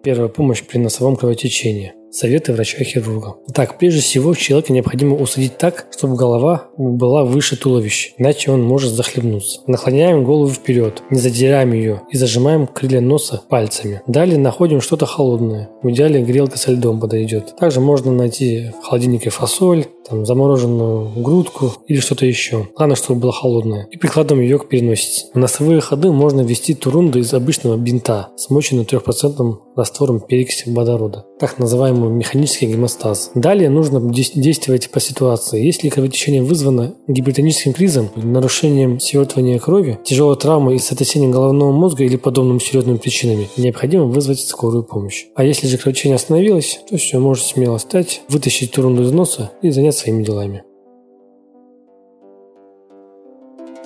Первая 0.03 0.29
помощь 0.29 0.63
при 0.63 0.79
носовом 0.79 1.17
кровотечении. 1.17 1.93
Советы 2.11 2.53
врача-хирурга. 2.53 3.37
Так, 3.53 3.79
прежде 3.79 4.01
всего, 4.01 4.35
человека 4.35 4.73
необходимо 4.73 5.17
усадить 5.17 5.59
так, 5.59 5.87
чтобы 5.91 6.17
голова 6.17 6.69
была 6.77 7.25
выше 7.25 7.57
туловища, 7.57 8.13
иначе 8.17 8.51
он 8.51 8.63
может 8.63 8.93
захлебнуться. 8.93 9.61
Наклоняем 9.67 10.25
голову 10.25 10.51
вперед, 10.51 11.03
не 11.11 11.19
задираем 11.19 11.73
ее 11.73 12.03
и 12.11 12.17
зажимаем 12.17 12.67
крылья 12.67 13.01
носа 13.01 13.43
пальцами. 13.49 14.03
Далее 14.07 14.39
находим 14.39 14.81
что-то 14.81 15.07
холодное. 15.07 15.71
В 15.83 15.91
идеале 15.91 16.23
грелка 16.23 16.59
со 16.59 16.73
льдом 16.73 17.01
подойдет. 17.01 17.57
Также 17.57 17.81
можно 17.81 18.13
найти 18.13 18.71
в 18.81 18.87
холодильнике 18.87 19.31
фасоль, 19.31 19.87
там, 20.09 20.25
замороженную 20.25 21.11
грудку 21.23 21.73
или 21.87 22.01
что-то 22.01 22.25
еще. 22.25 22.69
Главное, 22.75 22.97
чтобы 22.97 23.21
было 23.21 23.33
холодное. 23.33 23.87
И 23.91 23.99
прикладываем 23.99 24.45
ее 24.45 24.59
к 24.59 24.69
переносице. 24.69 25.27
В 25.35 25.39
носовые 25.39 25.81
ходы 25.81 26.11
можно 26.11 26.41
ввести 26.41 26.75
турунду 26.75 27.19
из 27.19 27.35
обычного 27.35 27.77
бинта, 27.77 28.31
смоченную 28.37 28.87
3% 28.87 29.59
раствором 29.77 30.21
перекиси 30.21 30.71
водорода. 30.71 31.27
Так 31.39 31.59
называемый 31.59 31.98
механический 32.07 32.67
гемостаз. 32.67 33.33
Далее 33.35 33.71
нужно 33.71 34.01
действовать 34.01 34.91
по 34.91 35.01
ситуации. 35.01 35.65
Если 35.65 35.89
кровотечение 35.89 36.43
вызвано 36.43 36.95
гипертоническим 37.09 37.73
кризом, 37.73 38.11
нарушением 38.17 39.01
свертывания 39.01 39.59
крови, 39.59 39.99
тяжелой 40.05 40.37
травмой 40.37 40.77
и 40.77 40.79
сотрясением 40.79 41.33
головного 41.33 41.73
мозга 41.73 42.05
или 42.05 42.17
подобными 42.17 42.59
серьезными 42.59 42.99
причинами, 42.99 43.49
необходимо 43.57 44.05
вызвать 44.05 44.41
скорую 44.41 44.85
помощь. 44.85 45.27
А 45.35 45.45
если 45.45 45.67
же 45.67 45.79
кровотечение 45.79 46.17
остановилось, 46.17 46.81
то 46.89 46.97
все, 46.97 47.19
можно 47.19 47.45
смело 47.45 47.79
встать, 47.79 48.23
вытащить 48.29 48.71
турунду 48.71 49.03
из 49.03 49.13
носа 49.13 49.51
и 49.63 49.71
заняться 49.71 50.03
своими 50.03 50.23
делами. 50.23 50.63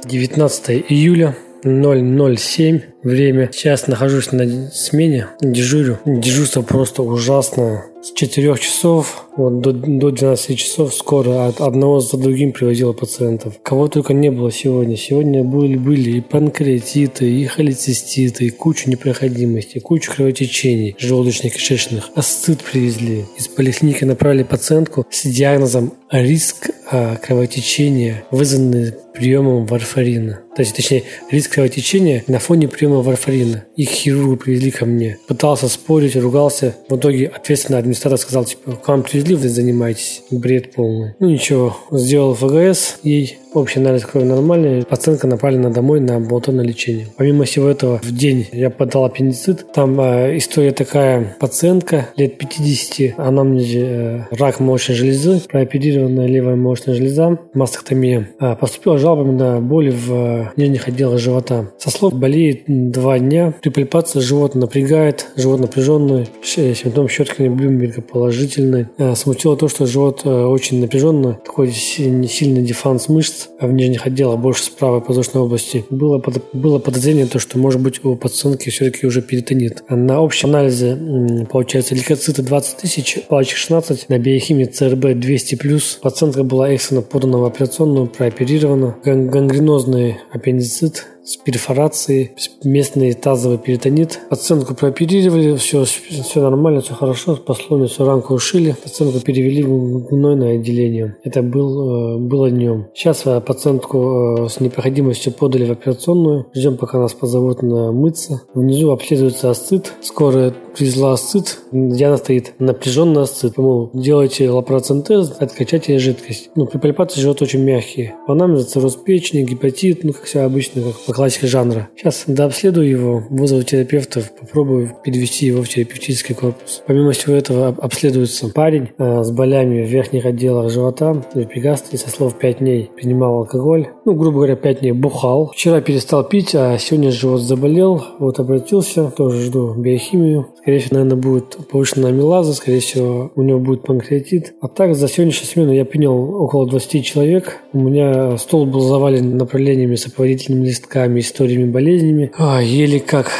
19 0.04 0.84
июля 0.88 1.36
007 1.62 2.80
время. 3.04 3.50
Сейчас 3.52 3.86
нахожусь 3.86 4.32
на 4.32 4.70
смене, 4.70 5.28
дежурю. 5.40 5.98
Дежурство 6.04 6.62
просто 6.62 7.02
ужасное. 7.02 7.84
С 8.02 8.12
4 8.14 8.56
часов 8.56 9.28
вот, 9.36 9.60
до, 9.60 9.72
до 9.72 10.10
12 10.10 10.58
часов 10.58 10.92
скоро 10.92 11.46
от 11.46 11.60
одного 11.60 12.00
за 12.00 12.16
другим 12.16 12.50
привозила 12.50 12.92
пациентов. 12.92 13.60
Кого 13.62 13.86
только 13.86 14.12
не 14.12 14.28
было 14.28 14.50
сегодня. 14.50 14.96
Сегодня 14.96 15.44
были, 15.44 15.76
были 15.76 16.16
и 16.16 16.20
панкреатиты, 16.20 17.30
и 17.30 17.46
холециститы, 17.46 18.46
и 18.46 18.50
куча 18.50 18.90
непроходимости, 18.90 19.78
куча 19.78 20.10
кровотечений 20.10 20.96
желудочно-кишечных. 20.98 22.06
Астыд 22.16 22.58
привезли. 22.64 23.24
Из 23.38 23.46
поликлиники 23.46 24.02
направили 24.02 24.42
пациентку 24.42 25.06
с 25.08 25.24
диагнозом 25.24 25.92
риск 26.10 26.70
а, 26.90 27.16
кровотечения, 27.16 28.24
вызванный 28.30 28.92
приемом 29.14 29.66
варфарина. 29.66 30.40
То 30.54 30.60
есть, 30.60 30.76
точнее, 30.76 31.04
риск 31.30 31.54
кровотечения 31.54 32.24
на 32.26 32.38
фоне 32.38 32.68
приема 32.68 33.00
варфарина. 33.02 33.64
Их 33.76 33.88
хирургу 33.88 34.36
привезли 34.36 34.70
ко 34.70 34.84
мне. 34.84 35.18
Пытался 35.26 35.68
спорить, 35.68 36.16
ругался. 36.16 36.76
В 36.88 36.96
итоге 36.96 37.28
ответственный 37.28 37.78
администратор 37.92 38.18
сказал, 38.18 38.44
типа, 38.44 38.72
к 38.76 38.88
вам 38.88 39.02
привезли, 39.02 39.34
вы 39.34 39.48
занимаетесь. 39.48 40.22
Бред 40.30 40.72
полный. 40.72 41.14
Ну 41.18 41.28
ничего, 41.28 41.76
сделал 41.90 42.34
ФГС 42.34 43.00
ей 43.02 43.38
Общий 43.54 43.80
анализ 43.80 44.06
крови 44.06 44.24
нормальный. 44.24 44.82
Пациентка 44.82 45.26
направлена 45.26 45.68
домой 45.68 46.00
на 46.00 46.16
амбулаторное 46.16 46.64
лечение. 46.64 47.08
Помимо 47.18 47.44
всего 47.44 47.68
этого, 47.68 48.00
в 48.02 48.10
день 48.10 48.48
я 48.50 48.70
подал 48.70 49.04
аппендицит. 49.04 49.70
Там 49.74 50.00
э, 50.00 50.38
история 50.38 50.72
такая. 50.72 51.36
Пациентка 51.38 52.08
лет 52.16 52.38
50, 52.38 53.18
анамнезе 53.18 53.80
э, 53.82 54.20
рак 54.30 54.58
молочной 54.58 54.96
железы, 54.96 55.42
прооперированная 55.50 56.26
левая 56.26 56.56
молочная 56.56 56.94
железа, 56.94 57.40
мастектомия. 57.52 58.30
Э, 58.40 58.56
поступила 58.56 58.96
жалоба 58.96 59.30
на 59.30 59.60
боли 59.60 59.90
в 59.90 60.12
э, 60.12 60.50
нижних 60.56 60.88
отделах 60.88 61.18
живота. 61.18 61.72
Со 61.76 61.90
слов 61.90 62.14
болеет 62.14 62.62
два 62.66 63.18
дня. 63.18 63.52
При 63.60 63.68
пальпации 63.68 64.20
живот 64.20 64.54
напрягает, 64.54 65.26
живот 65.36 65.60
напряженный. 65.60 66.26
Симптом 66.42 67.06
щеткания 67.06 67.50
Блюмберга 67.50 68.00
положительный. 68.00 68.86
Э, 68.96 69.14
смутило 69.14 69.58
то, 69.58 69.68
что 69.68 69.84
живот 69.84 70.22
э, 70.24 70.30
очень 70.30 70.80
напряженный. 70.80 71.34
Такой 71.44 71.70
сильный 71.70 72.62
дефанс 72.62 73.10
мышц 73.10 73.41
в 73.60 73.72
нижних 73.72 74.06
отделах, 74.06 74.38
больше 74.38 74.64
с 74.64 74.68
правой 74.68 75.00
подвздошной 75.00 75.44
области, 75.44 75.84
было, 75.90 76.18
под, 76.18 76.42
было 76.52 76.78
подозрение, 76.78 77.26
то, 77.26 77.38
что 77.38 77.58
может 77.58 77.80
быть 77.80 78.04
у 78.04 78.16
пациентки 78.16 78.70
все-таки 78.70 79.06
уже 79.06 79.22
перитонит. 79.22 79.82
На 79.88 80.18
общем 80.18 80.50
анализе 80.50 81.46
получается 81.50 81.94
лейкоциты 81.94 82.42
20 82.42 82.76
тысяч, 82.78 83.18
палочек 83.28 83.56
16, 83.56 84.08
на 84.08 84.18
биохимии 84.18 84.64
ЦРБ 84.64 85.18
200 85.18 85.54
плюс. 85.56 85.98
Пациентка 86.02 86.42
была 86.42 86.70
экстренно 86.70 87.02
подана 87.02 87.38
в 87.38 87.44
операционную, 87.44 88.06
прооперирована. 88.06 88.96
Гангренозный 89.04 90.16
аппендицит 90.32 91.06
с 91.24 91.36
перфорацией, 91.36 92.32
местный 92.64 93.12
тазовый 93.12 93.58
перитонит. 93.58 94.20
Пациентку 94.28 94.74
прооперировали, 94.74 95.56
все, 95.56 95.84
все 95.84 96.40
нормально, 96.40 96.80
все 96.80 96.94
хорошо, 96.94 97.36
пословницу 97.36 98.04
ранку 98.04 98.34
ушили, 98.34 98.76
пациентку 98.82 99.20
перевели 99.20 99.62
в 99.62 100.08
гнойное 100.08 100.56
отделение. 100.56 101.16
Это 101.22 101.42
был, 101.42 102.16
э, 102.16 102.18
было 102.18 102.50
днем. 102.50 102.86
Сейчас 102.94 103.22
э, 103.26 103.40
пациентку 103.40 104.46
э, 104.46 104.48
с 104.48 104.60
непроходимостью 104.60 105.32
подали 105.32 105.64
в 105.64 105.70
операционную. 105.70 106.46
Ждем, 106.54 106.76
пока 106.76 106.98
нас 106.98 107.14
позовут 107.14 107.62
на 107.62 107.92
мыться. 107.92 108.42
Внизу 108.54 108.90
обследуется 108.90 109.50
астыд. 109.50 109.92
Скорая 110.02 110.52
привезла 110.76 111.12
астыд. 111.12 111.58
Диана 111.72 112.16
стоит 112.16 112.54
напряженный 112.58 113.22
астыд. 113.22 113.56
Мол, 113.56 113.90
делайте 113.92 114.50
лапароцентез, 114.50 115.32
откачайте 115.38 115.98
жидкость. 115.98 116.50
Ну, 116.54 116.66
при 116.66 116.78
пальпации 116.78 117.20
живот 117.20 117.42
очень 117.42 117.62
мягкий. 117.62 118.12
По 118.26 118.34
нам 118.34 118.58
цирроз 118.58 118.96
печени, 118.96 119.42
гепатит, 119.44 120.04
ну, 120.04 120.12
как 120.12 120.24
все 120.24 120.40
обычно, 120.40 120.82
как 120.82 121.00
по 121.06 121.12
классике 121.12 121.46
жанра. 121.46 121.88
Сейчас 121.96 122.24
дообследую 122.26 122.88
его, 122.88 123.24
вызову 123.30 123.62
терапевтов, 123.62 124.32
попробую 124.32 124.96
перевести 125.04 125.46
его 125.46 125.62
в 125.62 125.68
терапевтический 125.68 126.34
корпус. 126.34 126.82
Помимо 126.86 127.12
всего 127.12 127.34
этого 127.34 127.68
обследуется 127.68 128.48
парень 128.48 128.90
э, 128.98 129.22
с 129.22 129.30
болями 129.30 129.82
в 129.82 129.88
верхних 129.88 130.24
отделах 130.26 130.70
живота, 130.70 131.24
эпигастрии, 131.34 131.98
со 131.98 132.10
слов 132.10 132.38
5 132.38 132.58
дней 132.58 132.90
принимал 132.94 133.38
алкоголь. 133.38 133.88
Ну, 134.04 134.14
грубо 134.14 134.38
говоря, 134.38 134.56
5 134.56 134.80
дней 134.80 134.92
бухал. 134.92 135.52
Вчера 135.54 135.80
перестал 135.80 136.24
пить, 136.24 136.54
а 136.56 136.76
сегодня 136.78 137.12
живот 137.12 137.40
заболел. 137.40 138.04
Вот 138.18 138.40
обратился, 138.40 139.10
тоже 139.10 139.42
жду 139.42 139.74
биохимию. 139.74 140.48
Скорее 140.60 140.80
всего, 140.80 140.96
наверное, 140.96 141.22
будет 141.22 141.56
повышенная 141.70 142.10
амилаза, 142.10 142.52
скорее 142.54 142.80
всего, 142.80 143.30
у 143.36 143.42
него 143.42 143.60
будет 143.60 143.82
панкреатит. 143.82 144.54
А 144.60 144.66
так, 144.66 144.96
за 144.96 145.06
сегодняшнюю 145.06 145.46
смену 145.46 145.72
я 145.72 145.84
принял 145.84 146.34
около 146.34 146.66
20 146.68 147.04
человек. 147.04 147.60
У 147.72 147.78
меня 147.78 148.36
стол 148.38 148.66
был 148.66 148.80
завален 148.80 149.36
направлениями, 149.36 149.94
сопроводительными 149.94 150.66
листками, 150.66 151.20
историями, 151.20 151.70
болезнями. 151.70 152.32
А, 152.36 152.60
еле 152.60 152.98
как 152.98 153.30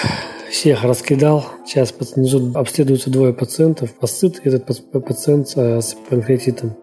всех 0.49 0.85
раскидал. 0.85 1.45
Сейчас 1.67 1.93
внизу 2.15 2.53
обследуются 2.55 3.11
двое 3.11 3.33
пациентов. 3.33 3.93
Посыт 3.95 4.41
этот 4.45 4.69
пациент 4.93 5.49
э, 5.57 5.81
с 5.81 5.97
панкреатитом. 6.09 6.77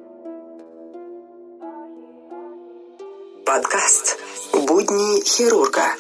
Хирурга». 5.40 5.96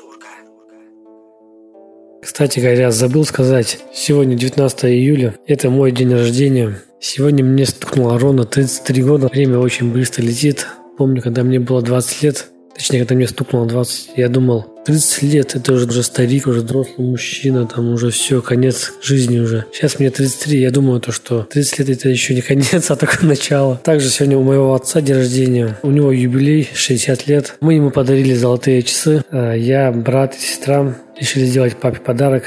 Кстати 2.21 2.59
говоря, 2.59 2.91
забыл 2.91 3.23
сказать, 3.25 3.79
сегодня 3.93 4.35
19 4.35 4.85
июля, 4.85 5.35
это 5.47 5.69
мой 5.69 5.91
день 5.91 6.13
рождения. 6.13 6.81
Сегодня 6.99 7.45
мне 7.45 7.65
стукнуло 7.65 8.19
ровно 8.19 8.43
33 8.43 9.03
года. 9.03 9.27
Время 9.29 9.59
очень 9.59 9.91
быстро 9.93 10.21
летит. 10.23 10.67
Помню, 10.97 11.21
когда 11.21 11.43
мне 11.43 11.59
было 11.59 11.81
20 11.81 12.23
лет, 12.23 12.47
точнее, 12.79 12.99
когда 12.99 13.15
мне 13.15 13.27
стукнуло 13.27 13.65
20, 13.67 14.11
я 14.15 14.29
думал, 14.29 14.65
30 14.85 15.23
лет, 15.23 15.55
это 15.55 15.73
уже, 15.73 15.85
уже 15.85 16.01
старик, 16.01 16.47
уже 16.47 16.61
взрослый 16.61 17.09
мужчина, 17.09 17.67
там 17.67 17.89
уже 17.89 18.09
все, 18.09 18.41
конец 18.41 18.93
жизни 19.03 19.37
уже. 19.39 19.65
Сейчас 19.73 19.99
мне 19.99 20.09
33, 20.09 20.61
я 20.61 20.71
думаю, 20.71 21.01
то, 21.01 21.11
что 21.11 21.43
30 21.43 21.79
лет 21.79 21.89
это 21.89 22.09
еще 22.09 22.33
не 22.33 22.41
конец, 22.41 22.73
а 22.89 22.95
только 22.95 23.25
начало. 23.25 23.75
Также 23.83 24.09
сегодня 24.09 24.37
у 24.37 24.43
моего 24.43 24.73
отца 24.73 25.01
день 25.01 25.17
рождения, 25.17 25.77
у 25.83 25.91
него 25.91 26.11
юбилей, 26.11 26.69
60 26.73 27.27
лет. 27.27 27.57
Мы 27.59 27.73
ему 27.73 27.91
подарили 27.91 28.33
золотые 28.33 28.81
часы. 28.81 29.23
А 29.29 29.53
я, 29.53 29.91
брат 29.91 30.35
и 30.35 30.39
сестра 30.39 30.95
решили 31.19 31.45
сделать 31.45 31.75
папе 31.75 31.99
подарок. 31.99 32.45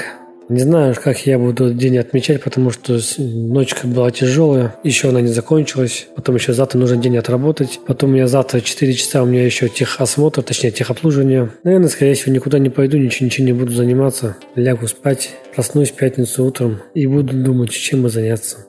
Не 0.49 0.59
знаю, 0.59 0.93
как 1.01 1.25
я 1.25 1.39
буду 1.39 1.73
день 1.73 1.97
отмечать, 1.97 2.43
потому 2.43 2.69
что 2.69 2.99
ночка 3.17 3.87
была 3.87 4.11
тяжелая, 4.11 4.75
еще 4.83 5.09
она 5.09 5.21
не 5.21 5.29
закончилась. 5.29 6.07
Потом 6.15 6.35
еще 6.35 6.51
завтра 6.51 6.79
нужен 6.79 6.99
день 6.99 7.17
отработать. 7.17 7.79
Потом 7.87 8.09
у 8.09 8.13
меня 8.13 8.27
завтра 8.27 8.59
4 8.59 8.93
часа, 8.93 9.23
у 9.23 9.25
меня 9.25 9.45
еще 9.45 9.69
техосмотр, 9.69 10.43
точнее 10.43 10.71
техобслуживание. 10.71 11.51
Наверное, 11.63 11.87
скорее 11.87 12.15
всего, 12.15 12.35
никуда 12.35 12.59
не 12.59 12.69
пойду, 12.69 12.97
ничего, 12.97 13.25
ничего 13.25 13.47
не 13.47 13.53
буду 13.53 13.71
заниматься. 13.71 14.35
Лягу 14.55 14.87
спать, 14.87 15.31
проснусь 15.55 15.91
в 15.91 15.95
пятницу 15.95 16.43
утром 16.43 16.81
и 16.93 17.07
буду 17.07 17.35
думать, 17.35 17.71
чем 17.71 18.03
бы 18.03 18.09
заняться. 18.09 18.65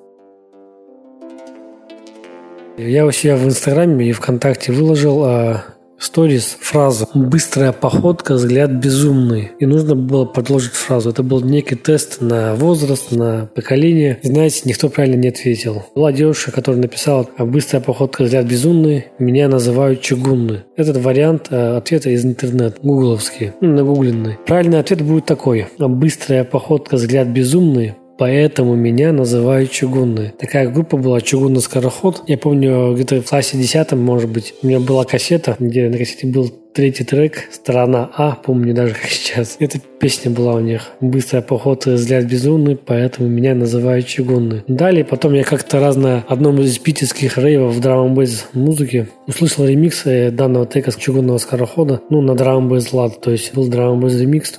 Я 2.77 3.07
у 3.07 3.11
себя 3.11 3.37
в 3.37 3.45
Инстаграме 3.45 4.09
и 4.09 4.13
ВКонтакте 4.13 4.73
выложил 4.73 5.25
а, 5.25 5.74
сторис 5.99 6.57
фразу 6.61 7.09
«быстрая 7.15 7.73
походка, 7.73 8.35
взгляд 8.35 8.71
безумный». 8.71 9.53
И 9.59 9.67
нужно 9.67 9.95
было 9.97 10.25
продолжить 10.25 10.73
фразу. 10.73 11.11
Это 11.11 11.23
был 11.23 11.41
некий 11.41 11.77
тест 11.77 12.21
на 12.21 12.55
возраст, 12.55 13.11
на 13.13 13.49
поколение. 13.55 14.19
Знаете, 14.23 14.63
никто 14.65 14.89
правильно 14.89 15.17
не 15.17 15.29
ответил. 15.29 15.85
Была 15.95 16.13
девушка, 16.13 16.53
которая 16.53 16.81
написала 16.81 17.29
«быстрая 17.39 17.83
походка, 17.83 18.25
взгляд 18.25 18.47
безумный, 18.47 19.07
меня 19.19 19.49
называют 19.49 20.01
чугунный». 20.01 20.61
Этот 20.77 20.99
вариант 20.99 21.49
э, 21.51 21.77
ответа 21.77 22.11
из 22.11 22.25
интернета, 22.25 22.77
гугловский, 22.83 23.53
ну, 23.61 23.73
нагугленный. 23.73 24.39
Правильный 24.47 24.81
ответ 24.81 25.03
будет 25.03 25.27
такой. 25.27 25.67
«Быстрая 25.79 26.45
походка, 26.45 26.97
взгляд 26.97 27.29
безумный, 27.29 27.95
Поэтому 28.19 28.75
меня 28.75 29.13
называют 29.13 29.71
чугунной. 29.71 30.33
Такая 30.39 30.71
группа 30.71 30.97
была 30.97 31.21
«Чугунный 31.21 31.61
скороход». 31.61 32.23
Я 32.27 32.39
помню, 32.39 32.95
где-то 32.95 33.21
в 33.21 33.29
классе 33.29 33.57
10 33.57 33.93
может 33.93 34.31
быть, 34.31 34.55
у 34.63 34.67
меня 34.67 34.81
была 34.81 35.05
кассета, 35.05 35.57
где 35.59 35.89
на 35.89 35.99
кассете 35.99 36.27
был 36.27 36.51
третий 36.75 37.05
трек, 37.05 37.49
сторона 37.53 38.11
А, 38.17 38.33
помню 38.33 38.75
даже 38.75 38.95
как 38.95 39.05
сейчас. 39.09 39.57
Эта 39.61 39.79
песня 39.79 40.31
была 40.31 40.55
у 40.55 40.61
них. 40.61 40.91
Быстрая 41.01 41.43
поход 41.43 41.87
взгляд 41.87 42.25
безумный, 42.25 42.77
поэтому 42.77 43.29
меня 43.29 43.55
называют 43.55 44.07
чугунный. 44.07 44.63
Далее 44.67 45.05
потом 45.05 45.33
я 45.35 45.45
как-то 45.45 45.81
раз 45.81 45.97
на 45.97 46.25
одном 46.29 46.61
из 46.61 46.77
питерских 46.79 47.39
рейвов 47.39 47.75
в 47.75 47.81
драм 47.81 48.15
музыки 48.53 49.09
услышал 49.27 49.67
ремикс 49.67 50.07
э, 50.07 50.31
данного 50.31 50.67
трека 50.67 50.91
с 50.91 50.97
чугунного 50.97 51.39
скорохода, 51.39 52.01
ну, 52.11 52.21
на 52.21 52.35
драм 52.35 52.71
лад, 52.93 53.21
то 53.21 53.31
есть 53.31 53.55
был 53.55 53.69
драм 53.69 54.05
ремикс, 54.07 54.59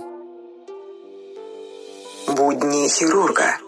Будни 2.56 2.88
хирурга. 2.90 3.65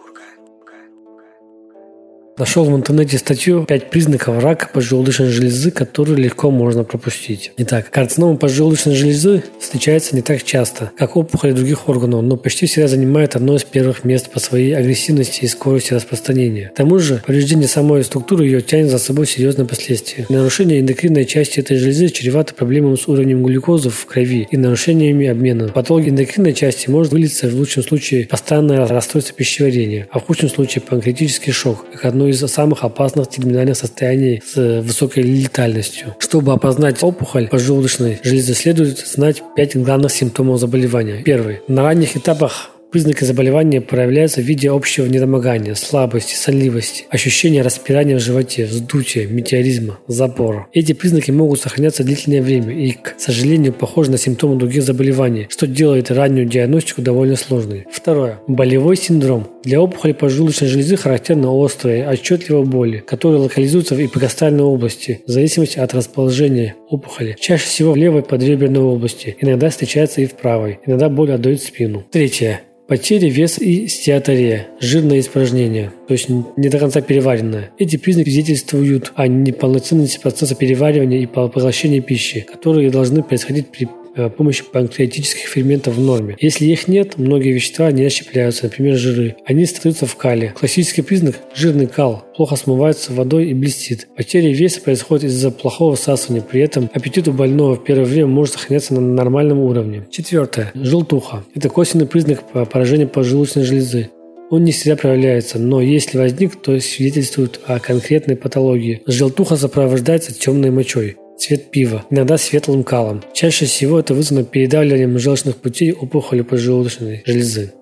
Нашел 2.38 2.65
в 2.65 2.75
интернете 2.75 3.17
статью 3.17 3.65
«5 3.67 3.89
признаков 3.89 4.44
рака 4.44 4.70
поджелудочной 4.72 5.29
железы, 5.29 5.72
которые 5.72 6.17
легко 6.17 6.51
можно 6.51 6.84
пропустить». 6.84 7.51
Итак, 7.58 7.89
карцинома 7.89 8.38
поджелудочной 8.38 8.94
железы 8.94 9.44
встречается 9.60 10.15
не 10.15 10.22
так 10.22 10.44
часто, 10.44 10.91
как 11.00 11.17
опухоли 11.17 11.53
других 11.53 11.89
органов, 11.89 12.22
но 12.22 12.38
почти 12.38 12.67
всегда 12.67 12.89
занимает 12.89 13.36
одно 13.36 13.56
из 13.56 13.63
первых 13.63 14.03
мест 14.03 14.29
по 14.29 14.39
своей 14.39 14.75
агрессивности 14.75 15.46
и 15.46 15.48
скорости 15.48 15.96
распространения. 15.96 16.70
К 16.75 16.77
тому 16.77 17.00
же, 17.00 17.24
повреждение 17.25 17.67
самой 17.67 18.03
структуры 18.03 18.46
ее 18.46 18.62
тянет 18.62 18.91
за 18.91 19.00
собой 19.00 19.25
серьезные 19.25 19.65
последствия. 19.65 20.27
Нарушение 20.29 20.79
эндокринной 20.79 21.25
части 21.25 21.60
этой 21.60 21.77
железы 21.77 22.10
чревато 22.10 22.53
проблемами 22.53 22.98
с 22.98 23.08
уровнем 23.08 23.44
глюкозы 23.44 23.89
в 23.89 24.06
крови 24.06 24.48
и 24.51 24.58
нарушениями 24.58 25.25
обмена. 25.25 25.70
Патология 25.70 26.12
эндокринной 26.12 26.53
части 26.53 26.88
может 26.88 27.13
вылиться 27.13 27.50
в 27.50 27.56
лучшем 27.56 27.82
случае 27.82 28.27
постоянное 28.27 28.86
расстройство 28.86 29.34
пищеварения, 29.34 30.08
а 30.12 30.20
в 30.20 30.27
худшем 30.27 30.50
случае 30.50 30.84
панкреатический 30.84 31.51
шок, 31.51 31.84
как 31.91 32.06
одно 32.06 32.26
из 32.27 32.39
самых 32.39 32.84
опасных 32.84 33.29
терминальных 33.29 33.77
состояний 33.77 34.42
с 34.46 34.81
высокой 34.81 35.24
летальностью. 35.24 36.16
Чтобы 36.20 36.53
опознать 36.53 37.01
опухоль 37.03 37.48
поджелудочной 37.48 38.20
железы, 38.24 38.53
следует 38.53 39.00
знать 39.00 39.42
пять 39.55 39.75
главных 39.75 40.11
симптомов 40.11 40.59
заболевания. 40.59 41.22
Первый. 41.24 41.61
На 41.68 41.83
ранних 41.83 42.16
этапах 42.18 42.72
Признаки 42.92 43.26
заболевания 43.26 43.82
проявляются 43.82 44.40
в 44.40 44.46
виде 44.46 44.70
общего 44.70 45.06
недомогания, 45.06 45.76
слабости, 45.76 46.36
сонливости, 46.36 47.04
ощущения 47.10 47.62
распирания 47.62 48.16
в 48.16 48.22
животе, 48.22 48.66
вздутия, 48.66 49.28
метеоризма, 49.28 50.00
запора. 50.08 50.68
Эти 50.72 50.94
признаки 50.94 51.32
могут 51.32 51.60
сохраняться 51.60 52.06
длительное 52.06 52.42
время 52.42 52.74
и, 52.74 52.92
к 52.94 53.16
сожалению, 53.18 53.74
похожи 53.74 54.10
на 54.10 54.18
симптомы 54.18 54.56
других 54.56 54.84
заболеваний, 54.84 55.48
что 55.50 55.68
делает 55.68 56.12
раннюю 56.12 56.48
диагностику 56.48 57.02
довольно 57.02 57.36
сложной. 57.36 57.86
Второе. 57.92 58.40
Болевой 58.48 58.96
синдром. 58.96 59.48
Для 59.66 59.82
опухоли 59.82 60.14
поджелудочной 60.14 60.70
железы 60.70 60.96
характерны 60.96 61.48
острые, 61.48 62.08
отчетливые 62.08 62.64
боли, 62.64 63.04
которые 63.06 63.42
локализуются 63.42 63.96
в 63.96 64.00
эпигастальной 64.00 64.64
области, 64.64 65.22
в 65.28 65.30
зависимости 65.30 65.78
от 65.78 65.94
расположения 65.94 66.76
опухоли. 66.90 67.36
Чаще 67.38 67.66
всего 67.66 67.92
в 67.92 67.98
левой 67.98 68.24
подреберной 68.24 68.82
области, 68.82 69.36
иногда 69.42 69.70
встречается 69.70 70.22
и 70.22 70.26
в 70.26 70.36
правой, 70.36 70.80
иногда 70.86 71.10
боль 71.10 71.34
отдает 71.34 71.62
спину. 71.62 72.06
Третье. 72.12 72.62
Потеря 72.88 73.28
веса 73.28 73.62
и 73.62 73.88
стеатория, 73.88 74.68
жирное 74.80 75.20
испражнение, 75.20 75.92
то 76.08 76.14
есть 76.14 76.30
не 76.30 76.70
до 76.70 76.80
конца 76.80 77.02
переваренное. 77.02 77.72
Эти 77.78 77.98
признаки 77.98 78.30
свидетельствуют 78.30 79.12
о 79.16 79.28
неполноценности 79.28 80.20
процесса 80.20 80.56
переваривания 80.56 81.20
и 81.20 81.26
поглощения 81.26 82.00
пищи, 82.00 82.48
которые 82.50 82.90
должны 82.90 83.24
происходить 83.24 83.68
при 83.68 83.90
помощью 84.30 84.66
панкреатических 84.66 85.48
ферментов 85.48 85.96
в 85.96 86.01
норме. 86.01 86.36
Если 86.40 86.66
их 86.66 86.88
нет, 86.88 87.18
многие 87.18 87.53
вещества 87.53 87.92
не 87.92 88.06
расщепляются, 88.06 88.66
например, 88.66 88.96
жиры. 88.96 89.36
Они 89.46 89.64
остаются 89.64 90.06
в 90.06 90.16
кале. 90.16 90.53
Классический 90.58 91.01
признак– 91.01 91.40
жирный 91.56 91.88
кал. 91.88 92.25
Плохо 92.36 92.56
смывается 92.56 93.14
водой 93.14 93.50
и 93.50 93.53
блестит. 93.53 94.08
Потеря 94.16 94.51
веса 94.53 94.82
происходит 94.82 95.25
из-за 95.25 95.51
плохого 95.51 95.96
всасывания. 95.96 96.42
При 96.42 96.62
этом 96.62 96.90
аппетит 96.94 97.27
у 97.27 97.32
больного 97.32 97.75
в 97.75 97.84
первое 97.84 98.06
время 98.06 98.27
может 98.27 98.53
сохраняться 98.53 98.94
на 98.94 99.01
нормальном 99.01 99.60
уровне. 99.60 100.08
Четвертое. 100.12 100.72
Желтуха. 100.75 101.44
Это 101.56 101.70
косвенный 101.70 102.08
признак 102.08 102.44
поражения 102.51 103.08
поджелудочной 103.08 103.64
железы. 103.64 104.10
Он 104.50 104.64
не 104.64 104.72
всегда 104.72 104.96
проявляется, 104.96 105.60
но 105.60 105.82
если 105.82 106.18
возник, 106.18 106.56
то 106.62 106.80
свидетельствует 106.80 107.60
о 107.66 107.80
конкретной 107.80 108.38
патологии. 108.38 109.01
Желтуха 109.06 109.58
сопровождается 109.58 110.34
темной 110.34 110.72
мочой 110.72 111.18
цвет 111.38 111.72
пива, 111.72 112.06
иногда 112.10 112.38
светлым 112.38 112.84
калом. 112.84 113.24
Чаще 113.34 113.66
всего 113.66 114.00
это 114.00 114.14
вызвано 114.14 114.44
передавливанием 114.44 115.18
желчных 115.20 115.58
путей 115.58 115.92
опухоли 115.94 116.42
поджелудочной 116.42 117.24
железы. 117.26 117.74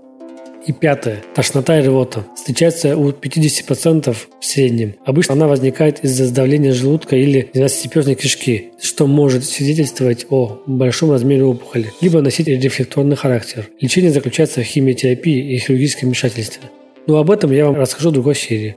И 0.65 0.71
пятое. 0.71 1.23
Тошнота 1.35 1.79
и 1.79 1.83
рвота. 1.85 2.25
Встречается 2.35 2.97
у 2.97 3.11
50% 3.11 4.15
в 4.39 4.45
среднем. 4.45 4.95
Обычно 5.05 5.35
она 5.35 5.47
возникает 5.47 6.03
из-за 6.03 6.25
сдавления 6.25 6.73
желудка 6.73 7.15
или 7.15 7.49
12-перстной 7.53 8.15
кишки, 8.15 8.71
что 8.81 9.05
может 9.05 9.45
свидетельствовать 9.45 10.25
о 10.31 10.63
большом 10.65 11.11
размере 11.11 11.43
опухоли, 11.43 11.91
либо 12.01 12.21
носить 12.21 12.47
рефлекторный 12.47 13.15
характер. 13.15 13.67
Лечение 13.79 14.11
заключается 14.11 14.61
в 14.61 14.63
химиотерапии 14.63 15.53
и 15.53 15.59
хирургическом 15.59 16.09
вмешательстве. 16.09 16.63
Но 17.05 17.17
об 17.17 17.29
этом 17.29 17.51
я 17.51 17.67
вам 17.67 17.75
расскажу 17.75 18.09
в 18.09 18.13
другой 18.13 18.33
серии. 18.35 18.75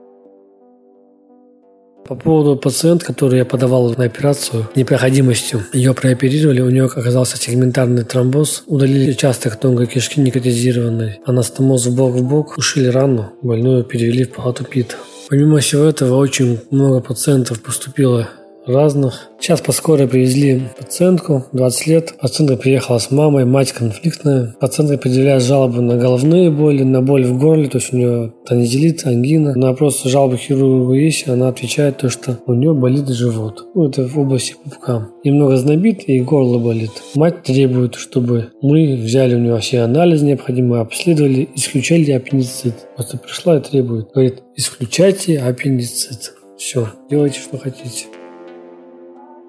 По 2.08 2.14
поводу 2.14 2.56
пациента, 2.56 3.04
который 3.04 3.38
я 3.38 3.44
подавал 3.44 3.94
на 3.94 4.04
операцию 4.04 4.66
непроходимостью, 4.74 5.60
ее 5.74 5.92
прооперировали, 5.92 6.62
у 6.62 6.70
нее 6.70 6.86
оказался 6.86 7.36
сегментарный 7.36 8.02
тромбоз, 8.02 8.64
удалили 8.66 9.10
участок 9.10 9.56
тонкой 9.56 9.88
кишки 9.88 10.18
некотизированной, 10.18 11.20
анастомоз 11.26 11.84
в 11.84 11.94
бок 11.94 12.14
в 12.14 12.26
бок, 12.26 12.56
ушили 12.56 12.86
рану, 12.86 13.32
больную 13.42 13.84
перевели 13.84 14.24
в 14.24 14.32
палату 14.32 14.64
ПИТ. 14.64 14.96
Помимо 15.28 15.58
всего 15.58 15.84
этого, 15.84 16.16
очень 16.16 16.58
много 16.70 17.00
пациентов 17.00 17.60
поступило 17.60 18.30
разных. 18.68 19.28
Сейчас 19.40 19.60
по 19.60 19.72
скорой 19.72 20.08
привезли 20.08 20.62
пациентку, 20.78 21.44
20 21.52 21.86
лет. 21.86 22.14
Пациентка 22.20 22.56
приехала 22.56 22.98
с 22.98 23.10
мамой, 23.10 23.44
мать 23.44 23.72
конфликтная. 23.72 24.54
Пациентка 24.60 24.98
предъявляет 24.98 25.42
жалобы 25.42 25.80
на 25.80 25.96
головные 25.96 26.50
боли, 26.50 26.82
на 26.82 27.02
боль 27.02 27.24
в 27.24 27.38
горле, 27.38 27.68
то 27.68 27.78
есть 27.78 27.92
у 27.92 27.96
нее 27.96 28.32
тонзиллит, 28.46 29.06
ангина. 29.06 29.54
На 29.54 29.68
вопрос 29.68 30.02
жалобы 30.04 30.36
хирургу 30.36 30.92
есть, 30.94 31.28
она 31.28 31.48
отвечает 31.48 31.98
то, 31.98 32.10
что 32.10 32.38
у 32.46 32.54
нее 32.54 32.74
болит 32.74 33.08
живот. 33.08 33.66
Ну, 33.74 33.88
это 33.88 34.06
в 34.06 34.18
области 34.18 34.56
пупка. 34.62 35.08
Немного 35.24 35.56
знобит 35.56 36.08
и 36.08 36.20
горло 36.20 36.58
болит. 36.58 36.90
Мать 37.14 37.42
требует, 37.42 37.94
чтобы 37.94 38.48
мы 38.60 38.96
взяли 38.96 39.34
у 39.34 39.38
нее 39.38 39.58
все 39.58 39.80
анализы 39.80 40.26
необходимые, 40.26 40.82
обследовали, 40.82 41.48
исключали 41.54 42.10
аппендицит. 42.10 42.74
Просто 42.96 43.18
пришла 43.18 43.58
и 43.58 43.60
требует. 43.60 44.10
Говорит, 44.12 44.42
исключайте 44.56 45.38
аппендицит. 45.38 46.34
Все, 46.58 46.88
делайте, 47.08 47.38
что 47.38 47.56
хотите. 47.56 48.06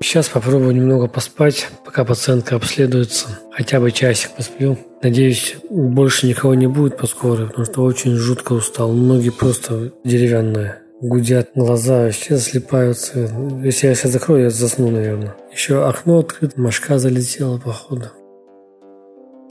Сейчас 0.01 0.29
попробую 0.29 0.73
немного 0.73 1.07
поспать, 1.07 1.67
пока 1.85 2.05
пациентка 2.05 2.55
обследуется. 2.55 3.27
Хотя 3.51 3.81
бы 3.81 3.91
часик 3.91 4.31
посплю. 4.31 4.77
Надеюсь, 5.01 5.55
больше 5.69 6.25
никого 6.27 6.55
не 6.55 6.67
будет 6.67 6.97
по 6.97 7.05
скорой, 7.05 7.47
потому 7.47 7.65
что 7.65 7.83
очень 7.83 8.15
жутко 8.15 8.53
устал. 8.53 8.93
Ноги 8.93 9.29
просто 9.29 9.91
деревянные. 10.05 10.79
Гудят 11.01 11.51
глаза, 11.53 12.03
вообще 12.03 12.37
слепаются. 12.37 13.29
Если 13.63 13.87
я 13.87 13.95
сейчас 13.95 14.11
закрою, 14.11 14.43
я 14.43 14.49
засну, 14.49 14.89
наверное. 14.89 15.35
Еще 15.51 15.85
окно 15.85 16.19
открыто, 16.19 16.59
мошка 16.59 16.97
залетела, 16.97 17.57
походу. 17.57 18.05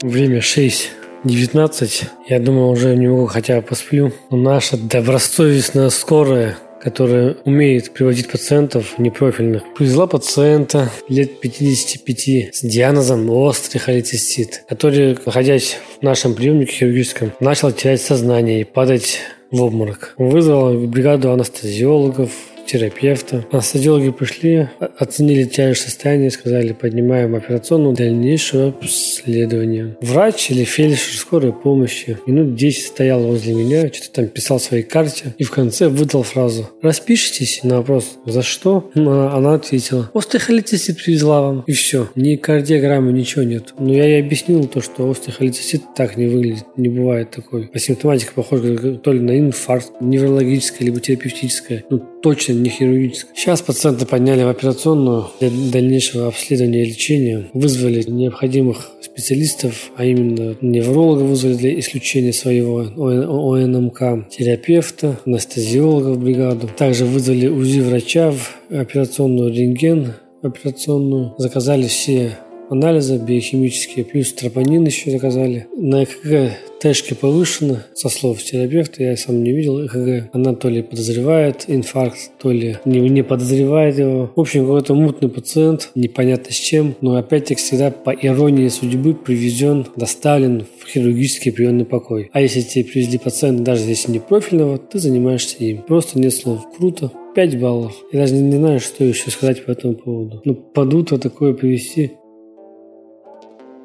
Время 0.01 0.41
6. 0.41 0.91
19. 1.23 2.03
Я 2.27 2.39
думаю, 2.39 2.69
уже 2.69 2.95
немного 2.95 3.27
хотя 3.27 3.57
бы 3.57 3.67
посплю. 3.67 4.13
Но 4.31 4.37
наша 4.37 4.77
добросовестная 4.77 5.89
скорая 5.89 6.57
которая 6.81 7.37
умеет 7.45 7.93
приводить 7.93 8.31
пациентов 8.31 8.97
непрофильных. 8.97 9.63
Привезла 9.75 10.07
пациента 10.07 10.91
лет 11.07 11.39
55 11.39 12.55
с 12.55 12.61
диагнозом 12.61 13.29
острый 13.29 13.79
холецистит, 13.79 14.63
который, 14.67 15.17
находясь 15.25 15.77
в 15.99 16.03
нашем 16.03 16.33
приемнике 16.35 16.71
хирургическом, 16.71 17.31
начал 17.39 17.71
терять 17.71 18.01
сознание 18.01 18.61
и 18.61 18.65
падать 18.65 19.19
в 19.51 19.61
обморок. 19.61 20.13
Вызвала 20.17 20.77
бригаду 20.85 21.31
анестезиологов, 21.31 22.31
терапевта. 22.71 23.45
Анестезиологи 23.51 24.11
пришли, 24.11 24.69
оценили 24.97 25.43
тяжесть 25.43 25.83
состояния, 25.83 26.29
сказали, 26.29 26.73
поднимаем 26.73 27.35
операционную 27.35 27.95
дальнейшее 27.95 28.69
обследование. 28.69 29.97
Врач 30.01 30.51
или 30.51 30.63
фельдшер 30.63 31.17
скорой 31.17 31.53
помощи 31.53 32.17
минут 32.27 32.55
10 32.55 32.87
стоял 32.87 33.21
возле 33.21 33.53
меня, 33.53 33.87
что-то 33.91 34.11
там 34.13 34.27
писал 34.27 34.59
в 34.59 34.63
своей 34.63 34.83
карте 34.83 35.33
и 35.37 35.43
в 35.43 35.51
конце 35.51 35.87
выдал 35.87 36.23
фразу 36.23 36.69
«Распишитесь?» 36.81 37.61
на 37.63 37.77
вопрос 37.77 38.17
«За 38.25 38.43
что?» 38.43 38.91
Она 38.95 39.53
ответила 39.53 40.11
«Остеохолицистит 40.13 41.03
привезла 41.03 41.41
вам». 41.41 41.63
И 41.65 41.71
все. 41.73 42.09
Ни 42.15 42.35
кардиограммы, 42.35 43.11
ничего 43.11 43.43
нет. 43.43 43.73
Но 43.79 43.93
я 43.93 44.05
ей 44.05 44.21
объяснил 44.21 44.65
то, 44.65 44.81
что 44.81 45.09
остеохолицистит 45.09 45.81
так 45.95 46.17
не 46.17 46.27
выглядит, 46.27 46.65
не 46.77 46.89
бывает 46.89 47.31
такой. 47.31 47.67
По 47.67 47.79
симптоматике 47.79 48.31
похоже 48.35 48.97
то 48.97 49.11
ли 49.11 49.19
на 49.19 49.39
инфаркт, 49.39 49.93
неврологическое, 50.01 50.85
либо 50.85 50.99
терапевтическое. 50.99 51.83
Ну, 51.89 51.99
точно 52.21 52.53
не 52.59 52.69
хирургическое. 52.69 53.35
Сейчас 53.35 53.61
пациента 53.61 54.05
подняли 54.05 54.43
в 54.43 54.49
операционную 54.49 55.27
для 55.39 55.49
дальнейшего 55.49 56.27
обследования 56.27 56.83
и 56.83 56.89
лечения. 56.89 57.49
Вызвали 57.53 58.03
необходимых 58.03 58.91
специалистов, 59.01 59.91
а 59.95 60.05
именно 60.05 60.55
невролога 60.61 61.23
вызвали 61.23 61.55
для 61.55 61.79
исключения 61.79 62.33
своего 62.33 62.79
ОНМК, 62.79 64.29
терапевта, 64.29 65.19
анестезиолога 65.25 66.09
в 66.09 66.23
бригаду. 66.23 66.69
Также 66.77 67.05
вызвали 67.05 67.47
УЗИ 67.47 67.79
врача 67.81 68.31
в 68.31 68.55
операционную 68.69 69.53
рентген 69.53 70.13
операционную. 70.41 71.35
Заказали 71.37 71.87
все 71.87 72.37
анализы 72.69 73.17
биохимические, 73.17 74.05
плюс 74.05 74.33
тропонин 74.33 74.85
еще 74.85 75.11
заказали. 75.11 75.67
На 75.75 76.03
ЭКГ 76.03 76.53
Тэшки 76.79 77.13
повышена, 77.13 77.85
со 77.93 78.07
слов 78.07 78.41
терапевта, 78.41 79.03
я 79.03 79.17
сам 79.17 79.43
не 79.43 79.51
видел 79.51 79.85
ЭКГ. 79.85 80.29
Она 80.31 80.53
то 80.53 80.69
ли 80.69 80.81
подозревает 80.81 81.65
инфаркт, 81.67 82.31
то 82.41 82.51
ли 82.51 82.77
не, 82.85 83.01
не 83.01 83.21
подозревает 83.21 83.99
его. 83.99 84.31
В 84.33 84.39
общем, 84.39 84.61
какой-то 84.61 84.95
мутный 84.95 85.27
пациент, 85.27 85.91
непонятно 85.95 86.53
с 86.53 86.55
чем, 86.55 86.95
но 87.01 87.17
опять-таки 87.17 87.61
всегда 87.61 87.91
по 87.91 88.11
иронии 88.11 88.69
судьбы 88.69 89.13
привезен, 89.13 89.87
доставлен 89.97 90.65
в 90.79 90.87
хирургический 90.87 91.51
приемный 91.51 91.85
покой. 91.85 92.29
А 92.31 92.39
если 92.39 92.61
тебе 92.61 92.85
привезли 92.85 93.17
пациента, 93.17 93.63
даже 93.63 93.83
если 93.83 94.13
не 94.13 94.19
профильного, 94.19 94.77
ты 94.77 94.99
занимаешься 94.99 95.57
им. 95.57 95.81
Просто 95.81 96.17
нет 96.17 96.33
слов. 96.33 96.65
Круто. 96.77 97.11
5 97.35 97.59
баллов. 97.59 97.93
Я 98.13 98.21
даже 98.21 98.35
не, 98.35 98.41
не 98.41 98.55
знаю, 98.55 98.79
что 98.79 99.03
еще 99.03 99.29
сказать 99.31 99.65
по 99.65 99.71
этому 99.71 99.95
поводу. 99.95 100.41
Ну, 100.45 100.55
под 100.55 100.93
утро 100.93 101.17
такое 101.17 101.53
привести 101.53 102.13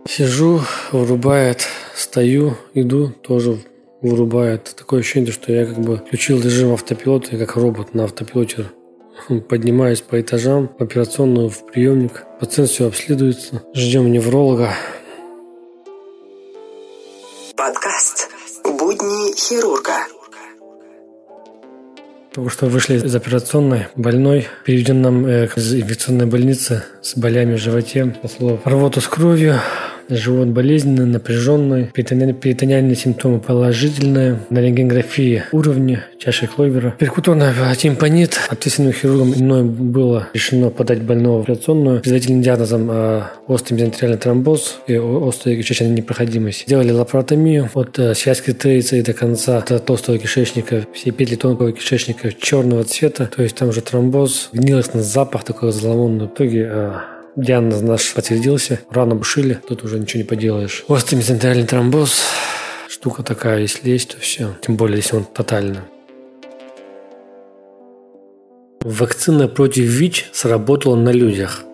Сижу, 0.07 0.61
вырубает, 0.93 1.67
стою, 1.95 2.57
иду, 2.75 3.09
тоже 3.23 3.59
вырубает. 4.03 4.75
Такое 4.77 5.01
ощущение, 5.01 5.33
что 5.33 5.51
я 5.51 5.64
как 5.64 5.79
бы 5.79 5.97
включил 5.97 6.40
режим 6.40 6.73
автопилота, 6.73 7.35
и 7.35 7.38
как 7.38 7.57
робот 7.57 7.95
на 7.95 8.05
автопилоте 8.05 8.67
поднимаюсь 9.49 10.03
по 10.03 10.21
этажам, 10.21 10.71
в 10.79 10.83
операционную, 10.83 11.49
в 11.49 11.67
приемник. 11.67 12.25
Пациент 12.38 12.71
все 12.71 12.87
обследуется. 12.87 13.62
Ждем 13.73 14.12
невролога. 14.12 14.75
Подкаст 17.57 18.29
«Будни 18.62 19.35
хирурга». 19.35 20.07
Только 22.35 22.51
что 22.51 22.67
вышли 22.67 22.97
из 22.97 23.14
операционной. 23.14 23.87
Больной 23.95 24.49
переведен 24.64 25.01
нам 25.01 25.25
э, 25.25 25.49
из 25.55 25.73
инфекционной 25.73 26.27
больницы 26.27 26.83
с 27.01 27.17
болями 27.17 27.55
в 27.55 27.59
животе. 27.59 28.07
По 28.21 28.27
слову, 28.27 28.61
рвоту 28.64 29.01
с 29.01 29.07
кровью, 29.07 29.61
живот 30.09 30.49
болезненный, 30.49 31.07
напряженный, 31.07 31.87
перитониальные 31.87 32.97
симптомы 32.97 33.40
положительные, 33.40 34.38
на 34.51 34.59
рентгенографии 34.61 35.45
уровни 35.53 36.01
чаши 36.19 36.47
Клойвера. 36.47 36.95
Перкутонный 36.99 37.53
тимпанит. 37.77 38.40
Ответственным 38.49 38.93
хирургом 38.93 39.29
мной 39.29 39.64
было 39.64 40.29
решено 40.33 40.71
подать 40.71 41.03
больного 41.03 41.38
в 41.38 41.43
операционную. 41.43 42.01
Предварительным 42.01 42.43
диагнозом 42.43 42.90
э, 42.90 43.23
острый 43.47 43.75
мезентериальный 43.75 44.19
тромбоз 44.19 44.79
и 44.87 44.97
острая 44.97 45.57
кишечная 45.57 45.88
непроходимость. 45.88 46.62
Сделали 46.62 46.93
лапаротомию 46.93 47.71
от 47.75 47.99
э, 47.99 48.14
связки 48.14 48.53
троицы 48.53 49.03
до 49.03 49.12
конца 49.12 49.61
до 49.69 49.79
толстого 49.79 50.19
кишечника. 50.19 50.87
Все 50.95 51.11
петли 51.11 51.37
тонкого 51.37 51.73
кишечника 51.73 52.33
черного 52.33 52.85
цвета. 52.85 53.29
То 53.35 53.43
есть 53.43 53.57
там 53.57 53.73
же 53.73 53.81
тромбоз, 53.81 54.51
гнилостный 54.53 55.03
запах 55.03 55.45
такой 55.45 55.73
зловонный. 55.73 56.27
В 56.27 56.29
итоге 56.29 56.69
э, 56.71 56.93
Диагноз 57.37 57.83
наш 57.83 58.14
подтвердился. 58.14 58.81
Рано 58.90 59.14
бушили, 59.14 59.59
тут 59.66 59.83
уже 59.85 59.99
ничего 59.99 60.23
не 60.23 60.29
поделаешь. 60.29 60.85
Острый 60.88 61.16
мезентериальный 61.16 61.66
тромбоз. 61.66 62.23
Штука 62.88 63.23
такая, 63.23 63.61
если 63.61 63.90
есть, 63.90 64.14
то 64.14 64.20
все. 64.20 64.57
Тем 64.62 64.77
более, 64.77 64.99
если 64.99 65.16
он 65.16 65.25
тотальный. 65.25 65.81
Вакцина 68.81 69.49
против 69.49 69.85
ВИЧ 69.85 70.31
сработала 70.33 70.94
на 70.94 71.11
людях– 71.11 71.64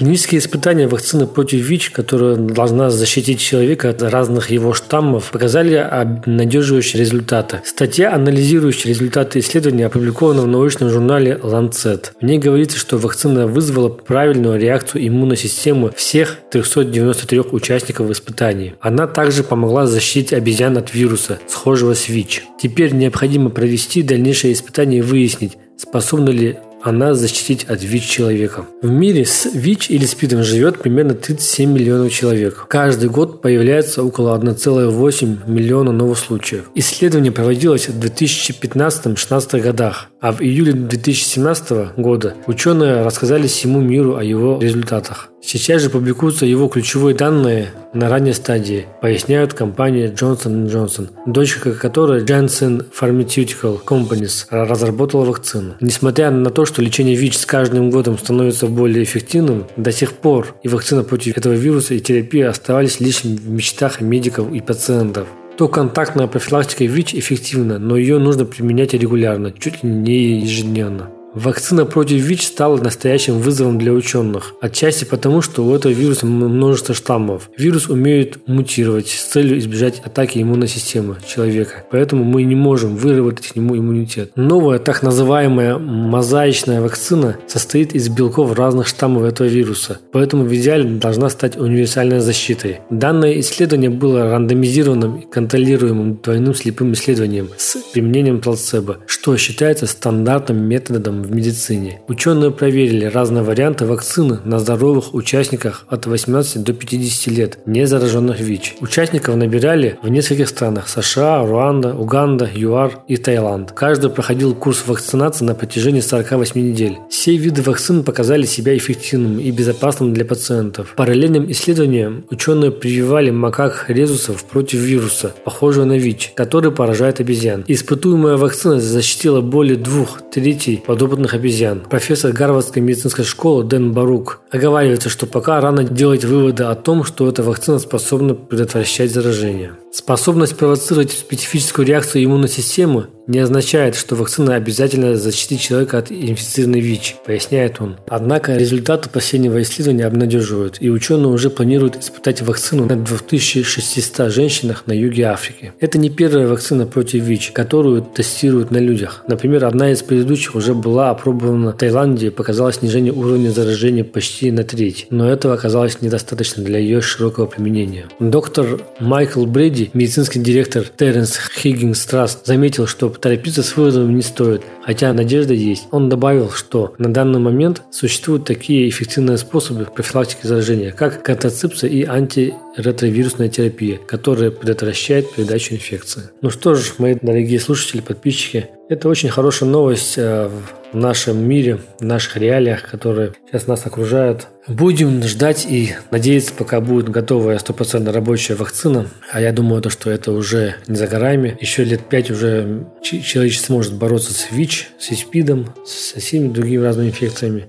Клинические 0.00 0.38
испытания 0.38 0.88
вакцины 0.88 1.26
против 1.26 1.58
ВИЧ, 1.58 1.90
которая 1.90 2.36
должна 2.36 2.88
защитить 2.88 3.38
человека 3.38 3.90
от 3.90 4.02
разных 4.02 4.48
его 4.48 4.72
штаммов, 4.72 5.30
показали 5.30 5.74
обнадеживающие 5.74 6.98
результаты. 6.98 7.60
Статья, 7.66 8.14
анализирующая 8.14 8.88
результаты 8.88 9.40
исследования, 9.40 9.84
опубликована 9.84 10.40
в 10.40 10.46
научном 10.46 10.88
журнале 10.88 11.38
Lancet. 11.42 12.12
В 12.18 12.24
ней 12.24 12.38
говорится, 12.38 12.78
что 12.78 12.96
вакцина 12.96 13.46
вызвала 13.46 13.90
правильную 13.90 14.58
реакцию 14.58 15.06
иммунной 15.06 15.36
системы 15.36 15.92
всех 15.94 16.38
393 16.50 17.40
участников 17.40 18.10
испытаний. 18.10 18.76
Она 18.80 19.06
также 19.06 19.44
помогла 19.44 19.86
защитить 19.86 20.32
обезьян 20.32 20.78
от 20.78 20.94
вируса, 20.94 21.40
схожего 21.46 21.92
с 21.92 22.08
ВИЧ. 22.08 22.44
Теперь 22.58 22.94
необходимо 22.94 23.50
провести 23.50 24.02
дальнейшие 24.02 24.54
испытания 24.54 25.00
и 25.00 25.02
выяснить, 25.02 25.58
способны 25.76 26.30
ли 26.30 26.56
она 26.82 27.14
защитить 27.14 27.64
от 27.64 27.82
ВИЧ 27.82 28.04
человека. 28.04 28.64
В 28.82 28.90
мире 28.90 29.24
с 29.24 29.48
ВИЧ 29.52 29.90
или 29.90 30.04
СПИДом 30.04 30.42
живет 30.42 30.78
примерно 30.78 31.14
37 31.14 31.72
миллионов 31.72 32.12
человек. 32.12 32.66
Каждый 32.68 33.08
год 33.08 33.42
появляется 33.42 34.02
около 34.02 34.38
1,8 34.38 35.50
миллиона 35.50 35.92
новых 35.92 36.18
случаев. 36.18 36.70
Исследование 36.74 37.32
проводилось 37.32 37.88
в 37.88 37.98
2015-2016 37.98 39.60
годах, 39.60 40.08
а 40.20 40.32
в 40.32 40.40
июле 40.40 40.72
2017 40.72 41.96
года 41.96 42.34
ученые 42.46 43.02
рассказали 43.02 43.46
всему 43.46 43.80
миру 43.80 44.16
о 44.16 44.24
его 44.24 44.58
результатах. 44.60 45.29
Сейчас 45.42 45.82
же 45.82 45.90
публикуются 45.90 46.46
его 46.46 46.68
ключевые 46.68 47.16
данные 47.16 47.70
на 47.94 48.08
ранней 48.08 48.34
стадии, 48.34 48.86
поясняют 49.00 49.54
компания 49.54 50.08
Johnson 50.08 50.66
Johnson, 50.66 51.08
дочка 51.26 51.72
которой 51.72 52.24
Janssen 52.24 52.84
Pharmaceutical 52.92 53.82
Companies 53.84 54.46
разработала 54.50 55.24
вакцину. 55.24 55.74
Несмотря 55.80 56.30
на 56.30 56.50
то, 56.50 56.66
что 56.66 56.82
лечение 56.82 57.16
ВИЧ 57.16 57.38
с 57.38 57.46
каждым 57.46 57.90
годом 57.90 58.18
становится 58.18 58.66
более 58.66 59.02
эффективным, 59.02 59.66
до 59.76 59.92
сих 59.92 60.12
пор 60.12 60.54
и 60.62 60.68
вакцина 60.68 61.02
против 61.02 61.38
этого 61.38 61.54
вируса 61.54 61.94
и 61.94 62.00
терапия 62.00 62.50
оставались 62.50 63.00
лишь 63.00 63.24
в 63.24 63.48
мечтах 63.48 64.00
медиков 64.00 64.52
и 64.52 64.60
пациентов 64.60 65.26
то 65.56 65.68
контактная 65.68 66.26
профилактика 66.26 66.84
ВИЧ 66.84 67.16
эффективна, 67.16 67.78
но 67.78 67.98
ее 67.98 68.18
нужно 68.18 68.46
применять 68.46 68.94
регулярно, 68.94 69.52
чуть 69.52 69.82
ли 69.82 69.90
не 69.90 70.40
ежедневно. 70.40 71.10
Вакцина 71.34 71.86
против 71.86 72.22
ВИЧ 72.22 72.46
стала 72.46 72.76
настоящим 72.78 73.38
вызовом 73.38 73.78
для 73.78 73.92
ученых. 73.92 74.54
Отчасти 74.60 75.04
потому, 75.04 75.42
что 75.42 75.64
у 75.64 75.72
этого 75.74 75.92
вируса 75.92 76.26
множество 76.26 76.92
штаммов. 76.92 77.50
Вирус 77.56 77.88
умеет 77.88 78.48
мутировать 78.48 79.06
с 79.06 79.26
целью 79.26 79.58
избежать 79.58 80.00
атаки 80.04 80.42
иммунной 80.42 80.66
системы 80.66 81.18
человека. 81.26 81.84
Поэтому 81.92 82.24
мы 82.24 82.42
не 82.42 82.56
можем 82.56 82.96
выработать 82.96 83.46
к 83.46 83.56
нему 83.56 83.76
иммунитет. 83.76 84.32
Новая 84.34 84.80
так 84.80 85.02
называемая 85.02 85.78
мозаичная 85.78 86.80
вакцина 86.80 87.36
состоит 87.46 87.94
из 87.94 88.08
белков 88.08 88.58
разных 88.58 88.88
штаммов 88.88 89.22
этого 89.22 89.46
вируса. 89.46 90.00
Поэтому 90.10 90.44
в 90.44 90.54
идеале 90.54 90.98
должна 90.98 91.28
стать 91.28 91.56
универсальной 91.56 92.18
защитой. 92.18 92.80
Данное 92.90 93.38
исследование 93.38 93.90
было 93.90 94.32
рандомизированным 94.32 95.18
и 95.18 95.30
контролируемым 95.30 96.16
двойным 96.16 96.54
слепым 96.54 96.92
исследованием 96.92 97.50
с 97.56 97.76
применением 97.92 98.40
плацебо, 98.40 98.98
что 99.06 99.36
считается 99.36 99.86
стандартным 99.86 100.60
методом 100.60 101.19
в 101.22 101.34
медицине. 101.34 102.00
Ученые 102.08 102.50
проверили 102.50 103.04
разные 103.04 103.42
варианты 103.42 103.84
вакцины 103.84 104.38
на 104.44 104.58
здоровых 104.58 105.14
участниках 105.14 105.84
от 105.88 106.06
18 106.06 106.62
до 106.62 106.72
50 106.72 107.34
лет, 107.34 107.58
не 107.66 107.86
зараженных 107.86 108.40
ВИЧ. 108.40 108.76
Участников 108.80 109.36
набирали 109.36 109.98
в 110.02 110.08
нескольких 110.08 110.48
странах– 110.48 110.88
США, 110.88 111.44
Руанда, 111.44 111.94
Уганда, 111.94 112.48
ЮАР 112.54 113.00
и 113.08 113.16
Таиланд. 113.16 113.72
Каждый 113.72 114.10
проходил 114.10 114.54
курс 114.54 114.84
вакцинации 114.86 115.44
на 115.44 115.54
протяжении 115.54 116.00
48 116.00 116.60
недель. 116.60 116.98
Все 117.10 117.36
виды 117.36 117.62
вакцин 117.62 118.04
показали 118.04 118.46
себя 118.46 118.76
эффективным 118.76 119.38
и 119.38 119.50
безопасным 119.50 120.14
для 120.14 120.24
пациентов. 120.24 120.94
Параллельным 120.96 121.50
исследованиям 121.50 122.24
ученые 122.30 122.70
прививали 122.70 123.30
макак 123.30 123.86
резусов 123.88 124.44
против 124.44 124.78
вируса, 124.78 125.32
похожего 125.44 125.84
на 125.84 125.98
ВИЧ, 125.98 126.32
который 126.34 126.72
поражает 126.72 127.20
обезьян. 127.20 127.64
Испытуемая 127.68 128.36
вакцина 128.36 128.80
защитила 128.80 129.40
более 129.40 129.76
двух 129.76 130.20
третей 130.30 130.82
подобных 130.84 131.09
подопытных 131.10 131.34
обезьян. 131.34 131.80
Профессор 131.80 132.32
Гарвардской 132.32 132.80
медицинской 132.80 133.24
школы 133.24 133.64
Дэн 133.64 133.92
Барук 133.92 134.40
оговаривается, 134.50 135.08
что 135.08 135.26
пока 135.26 135.60
рано 135.60 135.82
делать 135.82 136.24
выводы 136.24 136.64
о 136.64 136.74
том, 136.76 137.02
что 137.02 137.28
эта 137.28 137.42
вакцина 137.42 137.80
способна 137.80 138.34
предотвращать 138.34 139.10
заражение. 139.12 139.72
Способность 139.92 140.56
провоцировать 140.56 141.10
специфическую 141.10 141.84
реакцию 141.84 142.24
иммунной 142.24 142.48
системы 142.48 143.08
не 143.26 143.38
означает, 143.38 143.94
что 143.94 144.16
вакцина 144.16 144.54
обязательно 144.54 145.16
защитит 145.16 145.60
человека 145.60 145.98
от 145.98 146.10
инфицированной 146.10 146.80
ВИЧ, 146.80 147.16
поясняет 147.24 147.80
он. 147.80 147.96
Однако 148.08 148.56
результаты 148.56 149.08
последнего 149.08 149.60
исследования 149.62 150.06
обнадеживают, 150.06 150.78
и 150.80 150.90
ученые 150.90 151.28
уже 151.28 151.50
планируют 151.50 151.96
испытать 151.96 152.42
вакцину 152.42 152.86
на 152.86 152.96
2600 152.96 154.32
женщинах 154.32 154.84
на 154.86 154.92
юге 154.92 155.24
Африки. 155.24 155.72
Это 155.80 155.98
не 155.98 156.10
первая 156.10 156.48
вакцина 156.48 156.86
против 156.86 157.22
ВИЧ, 157.22 157.52
которую 157.52 158.02
тестируют 158.02 158.70
на 158.70 158.78
людях. 158.78 159.24
Например, 159.28 159.64
одна 159.64 159.92
из 159.92 160.02
предыдущих 160.02 160.56
уже 160.56 160.74
была 160.74 160.99
опробована 161.08 161.70
в 161.70 161.76
Таиланде 161.78 162.30
показала 162.30 162.70
снижение 162.72 163.12
уровня 163.12 163.48
заражения 163.48 164.04
почти 164.04 164.50
на 164.50 164.64
треть, 164.64 165.06
но 165.08 165.30
этого 165.30 165.54
оказалось 165.54 166.02
недостаточно 166.02 166.62
для 166.62 166.78
ее 166.78 167.00
широкого 167.00 167.46
применения. 167.46 168.04
Доктор 168.20 168.82
Майкл 169.00 169.46
Брэди, 169.46 169.90
медицинский 169.94 170.40
директор 170.40 170.84
Теренс 170.84 171.38
Хиггинс 171.56 172.04
Траст, 172.04 172.44
заметил, 172.44 172.86
что 172.86 173.08
торопиться 173.08 173.62
с 173.62 173.74
выводом 173.76 174.14
не 174.14 174.22
стоит, 174.22 174.60
хотя 174.90 175.12
надежда 175.12 175.54
есть. 175.54 175.86
Он 175.92 176.08
добавил, 176.08 176.50
что 176.50 176.94
на 176.98 177.12
данный 177.12 177.38
момент 177.38 177.82
существуют 177.92 178.44
такие 178.44 178.88
эффективные 178.88 179.38
способы 179.38 179.84
профилактики 179.84 180.44
заражения, 180.44 180.90
как 180.90 181.22
контрацепция 181.22 181.88
и 181.88 182.04
антиретровирусная 182.04 183.48
терапия, 183.48 183.98
которая 183.98 184.50
предотвращает 184.50 185.32
передачу 185.32 185.74
инфекции. 185.74 186.30
Ну 186.42 186.50
что 186.50 186.74
ж, 186.74 186.94
мои 186.98 187.14
дорогие 187.14 187.60
слушатели, 187.60 188.00
подписчики, 188.00 188.68
это 188.88 189.08
очень 189.08 189.28
хорошая 189.28 189.68
новость 189.68 190.14
э, 190.16 190.50
в 190.92 190.96
нашем 190.96 191.48
мире, 191.48 191.78
в 192.00 192.04
наших 192.04 192.36
реалиях, 192.36 192.90
которые 192.90 193.34
сейчас 193.46 193.68
нас 193.68 193.86
окружают. 193.86 194.48
Будем 194.68 195.22
ждать 195.22 195.66
и 195.68 195.94
надеяться, 196.10 196.52
пока 196.54 196.80
будет 196.80 197.08
готовая 197.08 197.58
стопроцентно 197.58 198.12
рабочая 198.12 198.54
вакцина. 198.54 199.08
А 199.32 199.40
я 199.40 199.52
думаю, 199.52 199.82
то, 199.82 199.90
что 199.90 200.10
это 200.10 200.32
уже 200.32 200.76
не 200.86 200.96
за 200.96 201.06
горами. 201.06 201.56
Еще 201.60 201.82
лет 201.84 202.02
пять 202.08 202.30
уже 202.30 202.86
человечество 203.02 203.66
сможет 203.66 203.94
бороться 203.94 204.32
с 204.32 204.50
ВИЧ, 204.50 204.90
с 204.98 205.14
СПИДом, 205.14 205.74
со 205.84 206.20
всеми 206.20 206.48
другими 206.48 206.82
разными 206.82 207.08
инфекциями. 207.08 207.68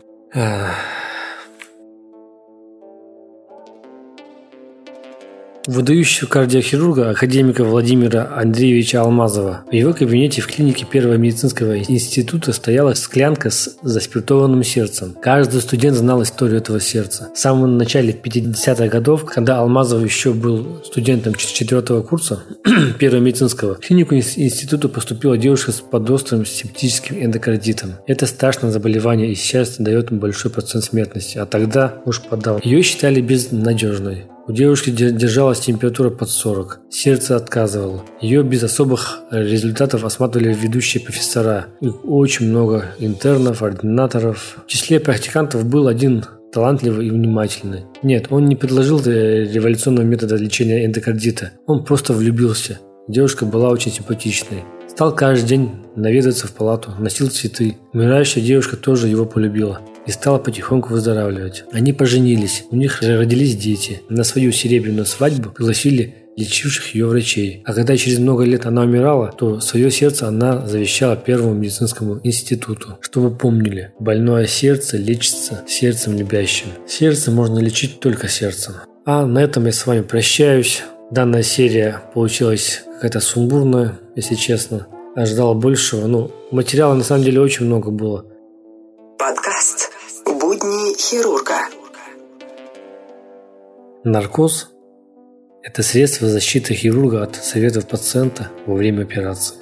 Выдающего 5.68 6.28
кардиохирурга 6.28 7.10
академика 7.10 7.64
Владимира 7.64 8.36
Андреевича 8.36 9.02
Алмазова. 9.02 9.64
В 9.70 9.74
его 9.74 9.94
кабинете 9.94 10.42
в 10.42 10.48
клинике 10.48 10.86
Первого 10.86 11.16
медицинского 11.16 11.80
института 11.80 12.54
стояла 12.54 12.94
склянка 12.94 13.50
с 13.50 13.78
заспиртованным 13.82 14.64
сердцем. 14.64 15.16
Каждый 15.22 15.62
студент 15.62 15.98
знал 15.98 16.24
историю 16.24 16.58
этого 16.58 16.80
сердца. 16.80 17.30
В 17.34 17.38
самом 17.38 17.78
начале 17.78 18.14
50-х 18.14 18.88
годов, 18.88 19.26
когда 19.26 19.60
Алмазов 19.60 20.04
еще 20.04 20.34
был 20.34 20.82
студентом 20.86 21.36
четвертого 21.36 22.02
курса 22.02 22.44
Первого 23.00 23.22
медицинского, 23.22 23.76
в 23.76 23.80
клинику 23.80 24.16
института 24.16 24.90
поступила 24.90 25.38
девушка 25.38 25.72
с 25.72 25.82
подрострым 25.82 26.46
септическим 26.46 27.24
эндокардитом. 27.24 27.96
Это 28.08 28.26
страшное 28.26 28.72
заболевание 28.72 29.32
и 29.32 29.36
сейчас 29.36 29.78
дает 29.78 30.12
большой 30.12 30.52
процент 30.52 30.84
смертности, 30.84 31.38
а 31.38 31.46
тогда 31.46 32.02
уж 32.06 32.22
подал. 32.22 32.60
Ее 32.64 32.82
считали 32.82 33.22
безнадежной. 33.22 34.26
У 34.48 34.54
девушки 34.54 34.90
держалась 34.90 35.60
температура 35.60 36.10
под 36.10 36.30
40. 36.30 36.80
Сердце 36.90 37.36
отказывало. 37.36 38.04
Ее 38.22 38.44
без 38.44 38.64
особых 38.64 39.20
результатов 39.30 40.04
осматривали 40.04 40.54
ведущие 40.54 41.04
профессора. 41.04 41.68
Их 41.80 42.04
очень 42.04 42.48
много 42.48 42.86
интернов, 43.00 43.62
ординаторов. 43.62 44.58
В 44.66 44.68
числе 44.68 45.00
практикантов 45.00 45.66
был 45.66 45.88
один 45.88 46.26
талантливый 46.52 47.08
и 47.08 47.12
внимательный. 47.12 47.86
Нет, 48.04 48.28
он 48.30 48.48
не 48.48 48.56
предложил 48.56 49.00
революционного 49.00 50.06
метода 50.06 50.36
лечения 50.36 50.86
эндокардита. 50.86 51.52
Он 51.68 51.86
просто 51.86 52.14
влюбился. 52.14 52.80
Девушка 53.08 53.46
была 53.46 53.70
очень 53.70 53.92
симпатичной. 53.92 54.64
Стал 54.90 55.16
каждый 55.16 55.48
день 55.48 55.72
наведаться 55.96 56.48
в 56.48 56.52
палату, 56.52 56.92
носил 57.00 57.30
цветы. 57.30 57.78
Умирающая 57.94 58.44
девушка 58.44 58.76
тоже 58.76 59.08
его 59.08 59.26
полюбила 59.26 59.82
и 60.12 60.14
стала 60.14 60.40
потихоньку 60.40 60.90
выздоравливать. 60.90 61.64
Они 61.72 61.94
поженились, 61.94 62.66
у 62.70 62.76
них 62.76 63.02
родились 63.02 63.56
дети. 63.56 64.02
На 64.10 64.26
свою 64.26 64.52
серебряную 64.52 65.06
свадьбу 65.06 65.52
пригласили 65.52 66.16
лечивших 66.36 66.94
ее 66.94 67.06
врачей. 67.08 67.64
А 67.66 67.74
когда 67.74 67.96
через 67.96 68.20
много 68.20 68.44
лет 68.44 68.66
она 68.66 68.82
умирала, 68.82 69.32
то 69.32 69.62
свое 69.62 69.90
сердце 69.90 70.28
она 70.28 70.68
завещала 70.68 71.16
Первому 71.16 71.54
медицинскому 71.54 72.20
институту. 72.24 72.98
Чтобы 73.00 73.34
помнили, 73.34 73.94
больное 74.00 74.48
сердце 74.48 74.98
лечится 74.98 75.64
сердцем 75.66 76.18
любящим. 76.18 76.68
Сердце 76.88 77.32
можно 77.32 77.60
лечить 77.60 78.02
только 78.02 78.28
сердцем. 78.28 78.74
А 79.06 79.26
на 79.26 79.40
этом 79.40 79.66
я 79.66 79.72
с 79.72 79.86
вами 79.88 80.02
прощаюсь. 80.02 80.84
Данная 81.10 81.44
серия 81.44 82.02
получилась 82.14 82.84
какая-то 82.96 83.22
сумбурная, 83.22 84.00
если 84.18 84.36
честно. 84.36 84.88
Ожидал 85.16 85.56
большего. 85.56 86.08
Ну, 86.08 86.32
материала 86.52 86.96
на 86.96 87.04
самом 87.04 87.24
деле 87.24 87.40
очень 87.40 87.66
много 87.66 87.92
было. 87.92 88.26
Подкаст 91.12 91.18
«Будни 91.18 91.24
хирурга». 91.24 91.54
Наркоз– 94.04 94.70
это 95.64 95.84
средство 95.84 96.28
защиты 96.28 96.74
хирурга 96.74 97.24
от 97.24 97.36
советов 97.36 97.88
пациента 97.88 98.50
во 98.66 98.76
время 98.76 99.04
операции. 99.04 99.58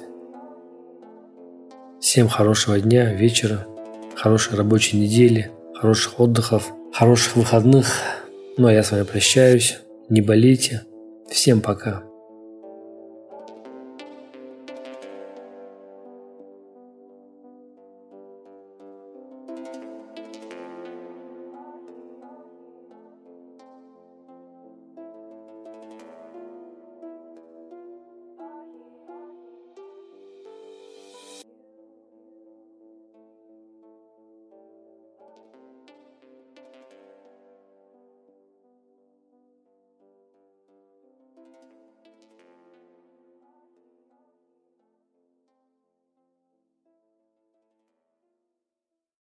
Всем 2.00 2.28
хорошего 2.28 2.78
дня, 2.80 3.12
вечера, 3.12 3.66
хорошей 4.16 4.56
рабочей 4.56 4.98
недели, 4.98 5.50
хороших 5.74 6.20
отдыхов, 6.20 6.72
хороших 6.92 7.36
выходных. 7.36 7.86
Ну 8.56 8.68
а 8.68 8.72
я 8.72 8.82
с 8.82 8.92
вами 8.92 9.04
прощаюсь. 9.04 9.78
Не 10.08 10.20
болейте. 10.20 10.82
Всем 11.30 11.60
пока. 11.60 12.09